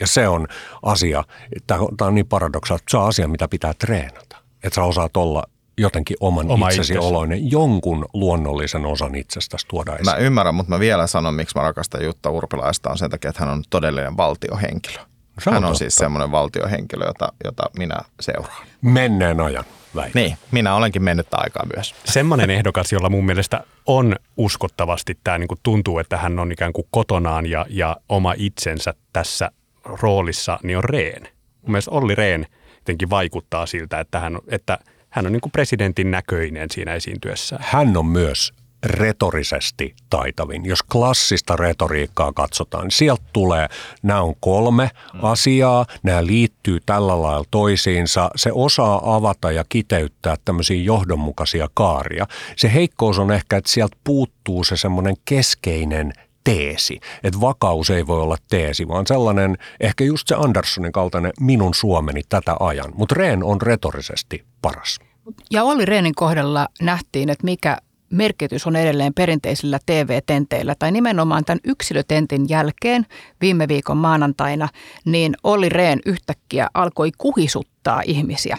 Ja 0.00 0.06
se 0.06 0.28
on 0.28 0.46
asia, 0.82 1.24
tämä 1.66 1.80
on 2.00 2.14
niin 2.14 2.26
paradoksaali, 2.26 2.80
että 2.80 2.90
se 2.90 2.96
on 2.96 3.08
asia, 3.08 3.28
mitä 3.28 3.48
pitää 3.48 3.74
treenata. 3.74 4.36
Että 4.62 4.74
sä 4.74 4.82
osaat 4.82 5.16
olla 5.16 5.42
jotenkin 5.78 6.16
oman 6.20 6.50
Oma 6.50 6.68
itsesi 6.68 6.92
itsesi. 6.92 7.08
oloinen, 7.08 7.50
jonkun 7.50 8.06
luonnollisen 8.12 8.86
osan 8.86 9.14
itsestäsi 9.14 9.66
tuoda 9.68 9.92
esiin. 9.92 10.04
Mä 10.04 10.16
ymmärrän, 10.16 10.54
mutta 10.54 10.70
mä 10.70 10.80
vielä 10.80 11.06
sanon, 11.06 11.34
miksi 11.34 11.58
mä 11.58 11.62
rakastan 11.62 12.04
Jutta 12.04 12.30
Urpilaista, 12.30 12.90
on 12.90 12.98
sen 12.98 13.10
takia, 13.10 13.28
että 13.28 13.44
hän 13.44 13.52
on 13.52 13.62
todellinen 13.70 14.16
valtiohenkilö. 14.16 14.98
Se 15.40 15.50
on 15.50 15.54
hän 15.54 15.64
on 15.64 15.68
totta. 15.68 15.78
siis 15.78 15.96
semmoinen 15.96 16.30
valtiohenkilö, 16.30 17.04
jota, 17.06 17.32
jota 17.44 17.62
minä 17.78 17.96
seuraan. 18.20 18.66
Menneen 18.82 19.40
ajan 19.40 19.64
väite. 19.94 20.20
Niin, 20.20 20.36
minä 20.50 20.74
olenkin 20.74 21.02
mennyt 21.02 21.26
aikaa 21.30 21.66
myös. 21.76 21.94
Semmoinen 22.04 22.50
ehdokas, 22.56 22.92
jolla 22.92 23.08
mun 23.08 23.26
mielestä 23.26 23.64
on 23.86 24.16
uskottavasti 24.36 25.18
tämä 25.24 25.38
niin 25.38 25.48
kuin 25.48 25.60
tuntuu, 25.62 25.98
että 25.98 26.16
hän 26.16 26.38
on 26.38 26.52
ikään 26.52 26.72
kuin 26.72 26.86
kotonaan 26.90 27.46
ja, 27.46 27.66
ja 27.68 27.96
oma 28.08 28.34
itsensä 28.36 28.94
tässä 29.12 29.50
roolissa, 29.84 30.58
niin 30.62 30.78
on 30.78 30.84
Rehn. 30.84 31.22
Mun 31.62 31.70
mielestä 31.70 31.90
Olli 31.90 32.14
Rehn 32.14 32.44
jotenkin 32.76 33.10
vaikuttaa 33.10 33.66
siltä, 33.66 34.00
että 34.00 34.20
hän, 34.20 34.38
että 34.48 34.78
hän 35.16 35.26
on 35.26 35.32
niin 35.32 35.40
kuin 35.40 35.52
presidentin 35.52 36.10
näköinen 36.10 36.68
siinä 36.70 36.94
esiintyessään. 36.94 37.64
Hän 37.68 37.96
on 37.96 38.06
myös 38.06 38.52
retorisesti 38.84 39.94
taitavin. 40.10 40.64
Jos 40.64 40.82
klassista 40.82 41.56
retoriikkaa 41.56 42.32
katsotaan, 42.32 42.84
niin 42.84 42.90
sieltä 42.90 43.22
tulee, 43.32 43.68
nämä 44.02 44.22
on 44.22 44.34
kolme 44.40 44.90
asiaa, 45.22 45.86
nämä 46.02 46.26
liittyy 46.26 46.78
tällä 46.86 47.22
lailla 47.22 47.44
toisiinsa. 47.50 48.30
Se 48.36 48.50
osaa 48.52 49.16
avata 49.16 49.52
ja 49.52 49.64
kiteyttää 49.68 50.36
tämmöisiä 50.44 50.82
johdonmukaisia 50.82 51.68
kaaria. 51.74 52.26
Se 52.56 52.72
heikkous 52.74 53.18
on 53.18 53.32
ehkä, 53.32 53.56
että 53.56 53.70
sieltä 53.70 53.96
puuttuu 54.04 54.64
se 54.64 54.76
semmoinen 54.76 55.16
keskeinen 55.24 56.12
teesi. 56.46 57.00
Että 57.24 57.40
vakaus 57.40 57.90
ei 57.90 58.06
voi 58.06 58.20
olla 58.20 58.36
teesi, 58.50 58.88
vaan 58.88 59.06
sellainen 59.06 59.58
ehkä 59.80 60.04
just 60.04 60.28
se 60.28 60.34
Anderssonin 60.34 60.92
kaltainen 60.92 61.32
minun 61.40 61.74
Suomeni 61.74 62.20
tätä 62.28 62.56
ajan. 62.60 62.92
Mutta 62.94 63.14
Rehn 63.14 63.42
on 63.42 63.62
retorisesti 63.62 64.44
paras. 64.62 64.98
Ja 65.50 65.64
Olli 65.64 65.84
Rehnin 65.84 66.14
kohdalla 66.14 66.68
nähtiin, 66.82 67.30
että 67.30 67.44
mikä 67.44 67.78
merkitys 68.10 68.66
on 68.66 68.76
edelleen 68.76 69.14
perinteisillä 69.14 69.78
TV-tenteillä 69.86 70.74
tai 70.78 70.92
nimenomaan 70.92 71.44
tämän 71.44 71.60
yksilötentin 71.64 72.48
jälkeen 72.48 73.06
viime 73.40 73.68
viikon 73.68 73.96
maanantaina, 73.96 74.68
niin 75.04 75.36
Olli 75.44 75.68
Rehn 75.68 76.00
yhtäkkiä 76.06 76.68
alkoi 76.74 77.10
kuhisuttaa 77.18 78.02
ihmisiä. 78.04 78.58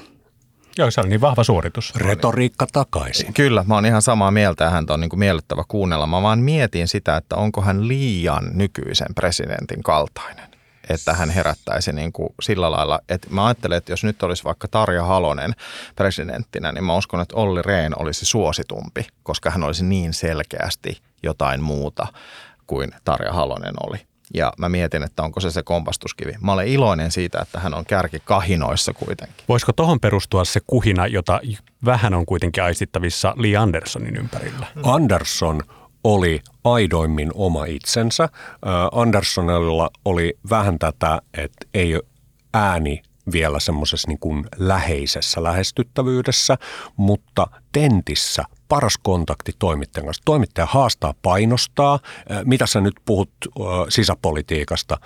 Joo, 0.78 0.92
se 0.92 1.02
on 1.02 1.10
niin 1.10 1.22
vahva 1.22 1.44
suoritus. 1.44 1.96
Retoriikka 1.96 2.68
takaisin. 2.74 3.34
Kyllä, 3.34 3.64
mä 3.68 3.76
oon 3.76 3.86
ihan 3.86 4.02
samaa 4.02 4.32
mieltä 4.32 4.64
ja 4.64 4.70
häntä 4.70 4.94
on 4.94 5.00
niin 5.00 5.10
kuin 5.10 5.20
miellyttävä 5.20 5.64
kuunnella. 5.68 6.08
Mä 6.08 6.22
vaan 6.22 6.40
mietin 6.40 6.88
sitä, 6.88 7.18
että 7.18 7.36
onko 7.36 7.62
hän 7.62 7.88
liian 7.88 8.44
nykyisen 8.54 9.16
presidentin 9.16 9.84
kaltainen. 9.84 10.48
Että 10.90 11.14
hän 11.14 11.30
herättäisi 11.30 11.94
niin 11.94 12.12
kuin 12.12 12.30
sillä 12.42 12.72
lailla, 12.72 13.00
että 13.10 13.28
mä 13.32 13.46
ajattelen, 13.46 13.78
että 13.78 13.92
jos 13.92 14.04
nyt 14.04 14.24
olisi 14.24 14.44
vaikka 14.44 14.68
Tarja 14.68 15.04
Halonen 15.04 15.56
presidenttinä, 15.96 16.72
niin 16.72 16.84
mä 16.84 16.96
uskon, 16.96 17.22
että 17.22 17.36
Olli 17.36 17.62
Rehn 17.62 17.94
olisi 18.00 18.26
suositumpi, 18.26 19.08
koska 19.24 19.50
hän 19.50 19.64
olisi 19.64 19.86
niin 19.86 20.14
selkeästi 20.14 21.02
jotain 21.24 21.64
muuta 21.64 22.08
kuin 22.68 22.92
Tarja 23.06 23.34
Halonen 23.34 23.74
oli. 23.88 24.07
Ja 24.34 24.54
mä 24.58 24.70
mietin, 24.70 25.04
että 25.04 25.24
onko 25.24 25.40
se 25.40 25.52
se 25.52 25.64
kompastuskivi. 25.64 26.34
Mä 26.42 26.54
olen 26.54 26.68
iloinen 26.68 27.12
siitä, 27.12 27.40
että 27.42 27.60
hän 27.60 27.74
on 27.74 27.86
kärki 27.86 28.20
kahinoissa 28.26 28.94
kuitenkin. 28.94 29.46
Voisiko 29.50 29.74
tuohon 29.74 30.00
perustua 30.00 30.46
se 30.46 30.60
kuhina, 30.68 31.08
jota 31.08 31.40
vähän 31.86 32.14
on 32.14 32.26
kuitenkin 32.26 32.64
aistittavissa 32.64 33.34
Lee 33.38 33.56
Andersonin 33.56 34.18
ympärillä? 34.18 34.68
Anderson 34.84 35.62
oli 36.04 36.42
aidoimmin 36.64 37.32
oma 37.34 37.66
itsensä. 37.66 38.30
Andersonilla 38.92 39.90
oli 40.06 40.38
vähän 40.50 40.80
tätä, 40.80 41.22
että 41.34 41.68
ei 41.74 41.96
ole 41.96 42.04
ääni 42.54 43.02
vielä 43.32 43.60
semmoisessa 43.60 44.08
niin 44.08 44.20
kuin 44.20 44.46
läheisessä 44.58 45.44
lähestyttävyydessä, 45.44 46.58
mutta 46.98 47.48
tentissä 47.72 48.44
paras 48.68 48.98
kontakti 49.04 49.52
toimittajan 49.60 50.06
kanssa. 50.06 50.24
Toimittaja 50.26 50.66
haastaa, 50.66 51.14
painostaa. 51.22 52.00
Ö, 52.32 52.42
Mitä 52.46 52.68
sä 52.68 52.82
nyt 52.82 52.96
puhut 53.06 53.30
ö, 53.46 53.62
sisäpolitiikasta? 53.90 54.98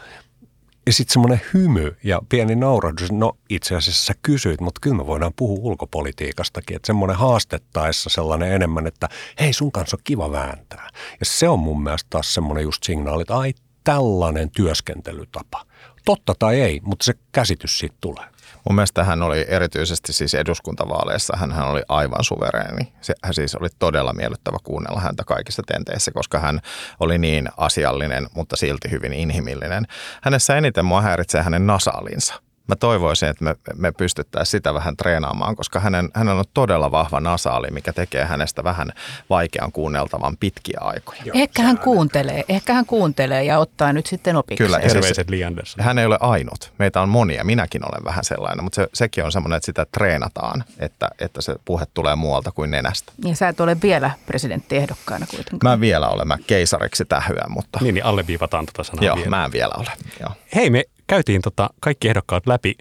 Ja 0.85 0.93
sitten 0.93 1.13
semmoinen 1.13 1.41
hymy 1.53 1.97
ja 2.03 2.21
pieni 2.29 2.55
naurahdus. 2.55 3.11
No 3.11 3.37
itse 3.49 3.75
asiassa 3.75 4.05
sä 4.05 4.13
kysyit, 4.21 4.61
mutta 4.61 4.79
kyllä 4.81 4.97
me 4.97 5.07
voidaan 5.07 5.33
puhua 5.35 5.59
ulkopolitiikastakin. 5.61 6.75
Että 6.75 6.87
semmoinen 6.87 7.17
haastettaessa 7.17 8.09
sellainen 8.09 8.53
enemmän, 8.53 8.87
että 8.87 9.09
hei 9.39 9.53
sun 9.53 9.71
kanssa 9.71 9.97
on 9.97 10.01
kiva 10.03 10.31
vääntää. 10.31 10.89
Ja 11.19 11.25
se 11.25 11.49
on 11.49 11.59
mun 11.59 11.83
mielestä 11.83 12.07
taas 12.09 12.33
semmoinen 12.33 12.63
just 12.63 12.83
signaali, 12.83 13.21
että 13.21 13.37
ai 13.37 13.53
tällainen 13.83 14.49
työskentelytapa. 14.49 15.65
Totta 16.05 16.33
tai 16.39 16.61
ei, 16.61 16.79
mutta 16.83 17.05
se 17.05 17.13
käsitys 17.31 17.79
siitä 17.79 17.95
tulee. 18.01 18.25
Mun 18.69 18.75
mielestä 18.75 19.03
hän 19.03 19.21
oli 19.21 19.45
erityisesti 19.47 20.13
siis 20.13 20.33
eduskuntavaaleissa, 20.33 21.37
hän, 21.37 21.51
hän 21.51 21.67
oli 21.67 21.81
aivan 21.89 22.23
suvereeni. 22.23 22.93
Se, 23.01 23.13
hän 23.23 23.33
siis 23.33 23.55
oli 23.55 23.67
todella 23.79 24.13
miellyttävä 24.13 24.57
kuunnella 24.63 25.01
häntä 25.01 25.23
kaikissa 25.23 25.63
tenteissä, 25.67 26.11
koska 26.11 26.39
hän 26.39 26.59
oli 26.99 27.17
niin 27.17 27.49
asiallinen, 27.57 28.27
mutta 28.35 28.55
silti 28.55 28.91
hyvin 28.91 29.13
inhimillinen. 29.13 29.85
Hänessä 30.23 30.57
eniten 30.57 30.85
mua 30.85 31.01
häiritsee 31.01 31.41
hänen 31.41 31.67
nasaalinsa. 31.67 32.50
Mä 32.71 32.75
toivoisin, 32.75 33.29
että 33.29 33.43
me, 33.43 33.55
me 33.75 33.91
pystyttäisiin 33.91 34.51
sitä 34.51 34.73
vähän 34.73 34.97
treenaamaan, 34.97 35.55
koska 35.55 35.79
hänen, 35.79 36.09
hänellä 36.13 36.39
on 36.39 36.45
todella 36.53 36.91
vahva 36.91 37.19
nasaali, 37.19 37.67
mikä 37.71 37.93
tekee 37.93 38.25
hänestä 38.25 38.63
vähän 38.63 38.91
vaikean 39.29 39.71
kuunneltavan 39.71 40.37
pitkiä 40.37 40.77
aikoja. 40.81 41.21
Ehkä 41.33 41.61
hän 41.63 41.77
kuuntelee, 41.77 42.43
ehkä 42.49 42.73
hän 42.73 42.85
kuuntelee 42.85 43.43
ja 43.43 43.59
ottaa 43.59 43.93
nyt 43.93 44.05
sitten 44.05 44.35
opiksi. 44.35 44.63
Kyllä, 44.63 44.79
siis- 44.81 44.93
Terveiset 44.93 45.29
Lee 45.29 45.43
Anderson. 45.45 45.85
hän 45.85 45.99
ei 45.99 46.05
ole 46.05 46.17
ainut. 46.19 46.73
Meitä 46.77 47.01
on 47.01 47.09
monia. 47.09 47.43
Minäkin 47.43 47.81
olen 47.91 48.03
vähän 48.05 48.23
sellainen, 48.23 48.63
mutta 48.63 48.75
se, 48.75 48.87
sekin 48.93 49.23
on 49.25 49.31
semmoinen, 49.31 49.57
että 49.57 49.65
sitä 49.65 49.85
treenataan, 49.91 50.63
että, 50.79 51.09
että 51.19 51.41
se 51.41 51.55
puhe 51.65 51.85
tulee 51.93 52.15
muualta 52.15 52.51
kuin 52.51 52.71
nenästä. 52.71 53.11
Ja 53.25 53.35
sä 53.35 53.47
et 53.47 53.59
ole 53.59 53.77
vielä 53.81 54.11
presidenttiehdokkaana 54.25 55.25
kuitenkaan. 55.25 55.69
Mä 55.69 55.73
en 55.73 55.81
vielä 55.81 56.07
ole, 56.07 56.25
mä 56.25 56.37
keisariksi 56.47 57.05
tähyän, 57.05 57.51
mutta 57.51 57.79
Niin, 57.81 57.93
niin 57.95 58.05
alleviivataan 58.05 58.65
tota 58.65 58.83
sanaa 58.83 59.05
joo, 59.05 59.15
vielä. 59.15 59.29
mä 59.29 59.45
en 59.45 59.51
vielä 59.51 59.73
ole. 59.77 59.91
Joo. 60.19 60.31
Hei, 60.55 60.69
me 60.69 60.83
käytiin 61.11 61.41
tota 61.41 61.69
kaikki 61.79 62.09
ehdokkaat 62.09 62.47
läpi. 62.47 62.75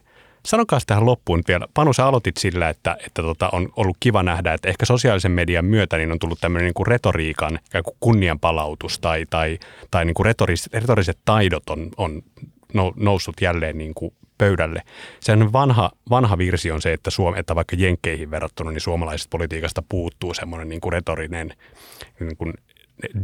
Sanokaa 0.47 0.79
tähän 0.87 1.07
loppuun 1.07 1.43
vielä. 1.49 1.67
Panu, 1.75 1.93
sä 1.93 2.07
aloitit 2.07 2.37
sillä, 2.37 2.69
että, 2.69 2.97
että 3.07 3.23
tota 3.23 3.49
on 3.53 3.69
ollut 3.77 3.97
kiva 4.01 4.23
nähdä, 4.23 4.55
että 4.55 4.69
ehkä 4.69 4.87
sosiaalisen 4.87 5.33
median 5.33 5.65
myötä 5.65 5.97
niin 5.97 6.13
on 6.13 6.19
tullut 6.19 6.41
tämmöinen 6.41 6.65
niin 6.65 6.75
kuin 6.75 6.87
retoriikan 6.87 7.59
kunnianpalautus 8.01 8.99
tai, 8.99 9.27
tai, 9.31 9.59
tai 9.91 10.05
niin 10.05 10.15
kuin 10.15 10.25
retoris, 10.25 10.71
retoriset 10.73 11.19
taidot 11.25 11.71
on, 11.71 11.89
on 11.97 12.23
nou- 12.73 12.95
noussut 12.97 13.35
jälleen 13.41 13.79
niin 13.79 13.95
kuin 13.95 14.15
pöydälle. 14.39 14.83
Sen 15.21 15.53
vanha, 15.53 15.91
vanha 16.11 16.39
virsi 16.39 16.71
on 16.71 16.83
se, 16.83 16.93
että, 16.93 17.11
Suom, 17.11 17.35
että 17.35 17.55
vaikka 17.55 17.77
jenkkeihin 17.79 18.31
verrattuna, 18.31 18.71
niin 18.71 18.81
suomalaisesta 18.81 19.31
politiikasta 19.31 19.83
puuttuu 19.89 20.35
semmoinen 20.35 20.69
niin 20.69 20.81
kuin 20.81 20.93
retorinen 20.93 21.53
niin 22.21 22.37
kuin 22.37 22.55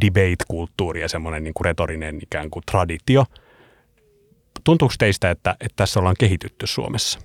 debate-kulttuuri 0.01 1.01
ja 1.01 1.09
semmoinen 1.09 1.43
niin 1.43 1.53
kuin 1.53 1.65
retorinen 1.65 2.19
ikään 2.21 2.49
kuin 2.49 2.63
traditio– 2.65 3.25
tuntuuko 4.63 4.93
teistä, 4.99 5.31
että, 5.31 5.55
että 5.59 5.75
tässä 5.75 5.99
ollaan 5.99 6.15
kehitytty 6.19 6.67
Suomessa? 6.67 7.19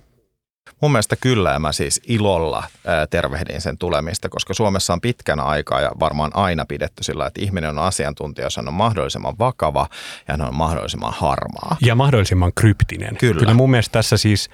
Mun 0.81 0.91
mielestä 0.91 1.15
kyllä 1.15 1.51
ja 1.51 1.59
mä 1.59 1.71
siis 1.71 2.01
ilolla 2.07 2.63
tervehdin 3.09 3.61
sen 3.61 3.77
tulemista, 3.77 4.29
koska 4.29 4.53
Suomessa 4.53 4.93
on 4.93 5.01
pitkän 5.01 5.39
aikaa 5.39 5.81
ja 5.81 5.91
varmaan 5.99 6.31
aina 6.33 6.65
pidetty 6.65 7.03
sillä, 7.03 7.27
että 7.27 7.41
ihminen 7.41 7.69
on 7.69 7.79
asiantuntija, 7.79 8.45
jos 8.45 8.57
hän 8.57 8.67
on 8.67 8.73
mahdollisimman 8.73 9.39
vakava 9.39 9.87
ja 10.27 10.33
hän 10.33 10.41
on 10.41 10.55
mahdollisimman 10.55 11.13
harmaa. 11.13 11.77
Ja 11.81 11.95
mahdollisimman 11.95 12.51
kryptinen. 12.55 13.17
Kyllä. 13.17 13.39
Kyllä 13.39 13.53
mun 13.53 13.71
mielestä 13.71 13.91
tässä 13.91 14.17
siis 14.17 14.49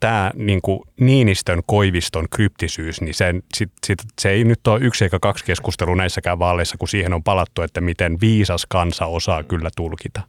tämä 0.00 0.30
niin 0.34 0.62
kuin 0.62 0.80
Niinistön 1.00 1.62
koiviston 1.66 2.26
kryptisyys, 2.30 3.00
niin 3.00 3.14
sen, 3.14 3.42
sit, 3.54 3.72
sit, 3.86 3.98
se 4.20 4.30
ei 4.30 4.44
nyt 4.44 4.66
ole 4.66 4.80
yksi 4.80 5.04
eikä 5.04 5.18
kaksi 5.18 5.44
keskustelua 5.44 5.96
näissäkään 5.96 6.38
vaaleissa, 6.38 6.78
kun 6.78 6.88
siihen 6.88 7.14
on 7.14 7.22
palattu, 7.22 7.62
että 7.62 7.80
miten 7.80 8.20
viisas 8.20 8.66
kansa 8.68 9.06
osaa 9.06 9.42
kyllä 9.42 9.70
tulkita. 9.76 10.20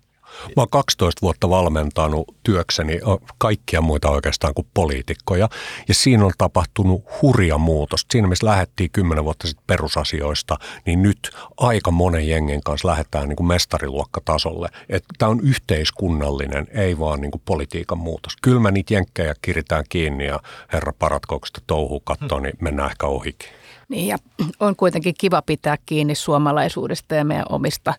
Mä 0.46 0.62
oon 0.62 0.70
12 0.70 1.22
vuotta 1.22 1.50
valmentanut 1.50 2.36
työkseni 2.44 3.00
kaikkia 3.38 3.82
muita 3.82 4.10
oikeastaan 4.10 4.54
kuin 4.54 4.68
poliitikkoja. 4.74 5.50
Ja 5.88 5.94
siinä 5.94 6.26
on 6.26 6.32
tapahtunut 6.38 7.04
hurja 7.22 7.58
muutos. 7.58 8.06
Siinä 8.12 8.28
missä 8.28 8.48
lähdettiin 8.48 8.90
10 8.92 9.24
vuotta 9.24 9.48
sitten 9.48 9.64
perusasioista, 9.68 10.58
niin 10.86 11.02
nyt 11.02 11.32
aika 11.58 11.92
monen 11.92 12.28
jengen 12.28 12.64
kanssa 12.64 12.88
lähdetään 12.88 13.30
niin 13.30 13.38
kuin 13.38 13.48
mestariluokkatasolle. 13.48 14.70
Tämä 15.18 15.30
on 15.30 15.40
yhteiskunnallinen, 15.44 16.68
ei 16.72 17.00
vaan 17.00 17.22
niin 17.22 17.32
kuin 17.32 17.42
politiikan 17.46 17.98
muutos. 17.98 18.34
Kyllä 18.42 18.60
mä 18.60 18.72
niitä 18.72 18.94
jenkkejä 18.94 19.36
kiritään 19.42 19.84
kiinni 19.90 20.26
ja 20.26 20.40
herra 20.74 20.94
paratkoon, 21.00 21.42
sitä 21.46 21.62
touhuu 21.68 22.00
kattoo, 22.00 22.40
niin 22.40 22.54
mennään 22.60 22.92
ehkä 22.92 23.08
ohikin. 23.08 23.50
Niin 23.90 24.08
ja 24.08 24.18
on 24.60 24.76
kuitenkin 24.76 25.16
kiva 25.18 25.42
pitää 25.42 25.78
kiinni 25.86 26.16
suomalaisuudesta 26.16 27.16
ja 27.16 27.26
meidän 27.26 27.46
omista 27.50 27.94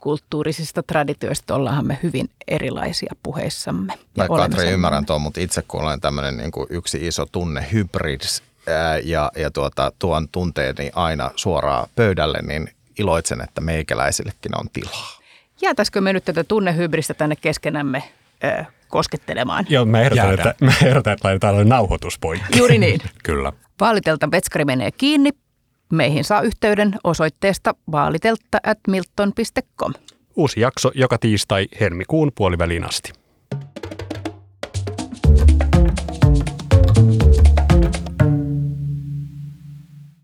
kulttuurisista 0.00 0.82
traditioista. 0.82 1.54
Ollaanhan 1.54 1.86
me 1.86 1.98
hyvin 2.02 2.30
erilaisia 2.48 3.12
puheissamme. 3.22 3.92
Ja 4.16 4.24
Mä 4.28 4.36
Katri 4.36 4.70
ymmärrän 4.70 5.06
tuon, 5.06 5.20
mutta 5.20 5.40
itse 5.40 5.62
kun 5.68 5.82
olen 5.82 6.00
tämmöinen 6.00 6.36
niin 6.36 6.50
kuin 6.50 6.66
yksi 6.70 7.06
iso 7.06 7.26
tunne 7.26 7.66
hybrids 7.72 8.42
ää, 8.68 8.98
ja, 8.98 9.32
ja 9.36 9.50
tuota, 9.50 9.92
tuon 9.98 10.28
tunteeni 10.28 10.90
aina 10.94 11.30
suoraan 11.36 11.88
pöydälle, 11.96 12.38
niin 12.42 12.70
iloitsen, 12.98 13.40
että 13.40 13.60
meikäläisillekin 13.60 14.58
on 14.58 14.66
tilaa. 14.72 15.20
Jäätäisikö 15.62 16.00
me 16.00 16.12
nyt 16.12 16.24
tätä 16.24 16.44
tunnehybristä 16.44 17.14
tänne 17.14 17.36
keskenämme 17.36 18.02
ö, 18.44 18.64
koskettelemaan. 18.88 19.66
Joo, 19.68 19.84
mä 19.84 20.00
ehdotan, 20.00 20.26
Jäädään. 20.26 20.48
että, 20.50 20.64
mä 20.64 20.72
ehdotan, 20.88 21.12
että 21.12 21.28
laitetaan 21.28 21.68
nauhoitus 21.68 22.18
poikki. 22.18 22.58
Juuri 22.58 22.78
niin. 22.78 23.00
Kyllä. 23.24 23.52
Vaalitelta 23.80 24.30
vetskari 24.30 24.64
menee 24.64 24.90
kiinni. 24.90 25.30
Meihin 25.90 26.24
saa 26.24 26.42
yhteyden 26.42 26.94
osoitteesta 27.04 27.74
vaaliteltta 27.92 28.58
at 28.62 28.78
milton.com. 28.88 29.92
Uusi 30.36 30.60
jakso 30.60 30.90
joka 30.94 31.18
tiistai 31.18 31.66
helmikuun 31.80 32.32
puoliväliin 32.34 32.84
asti. 32.84 33.19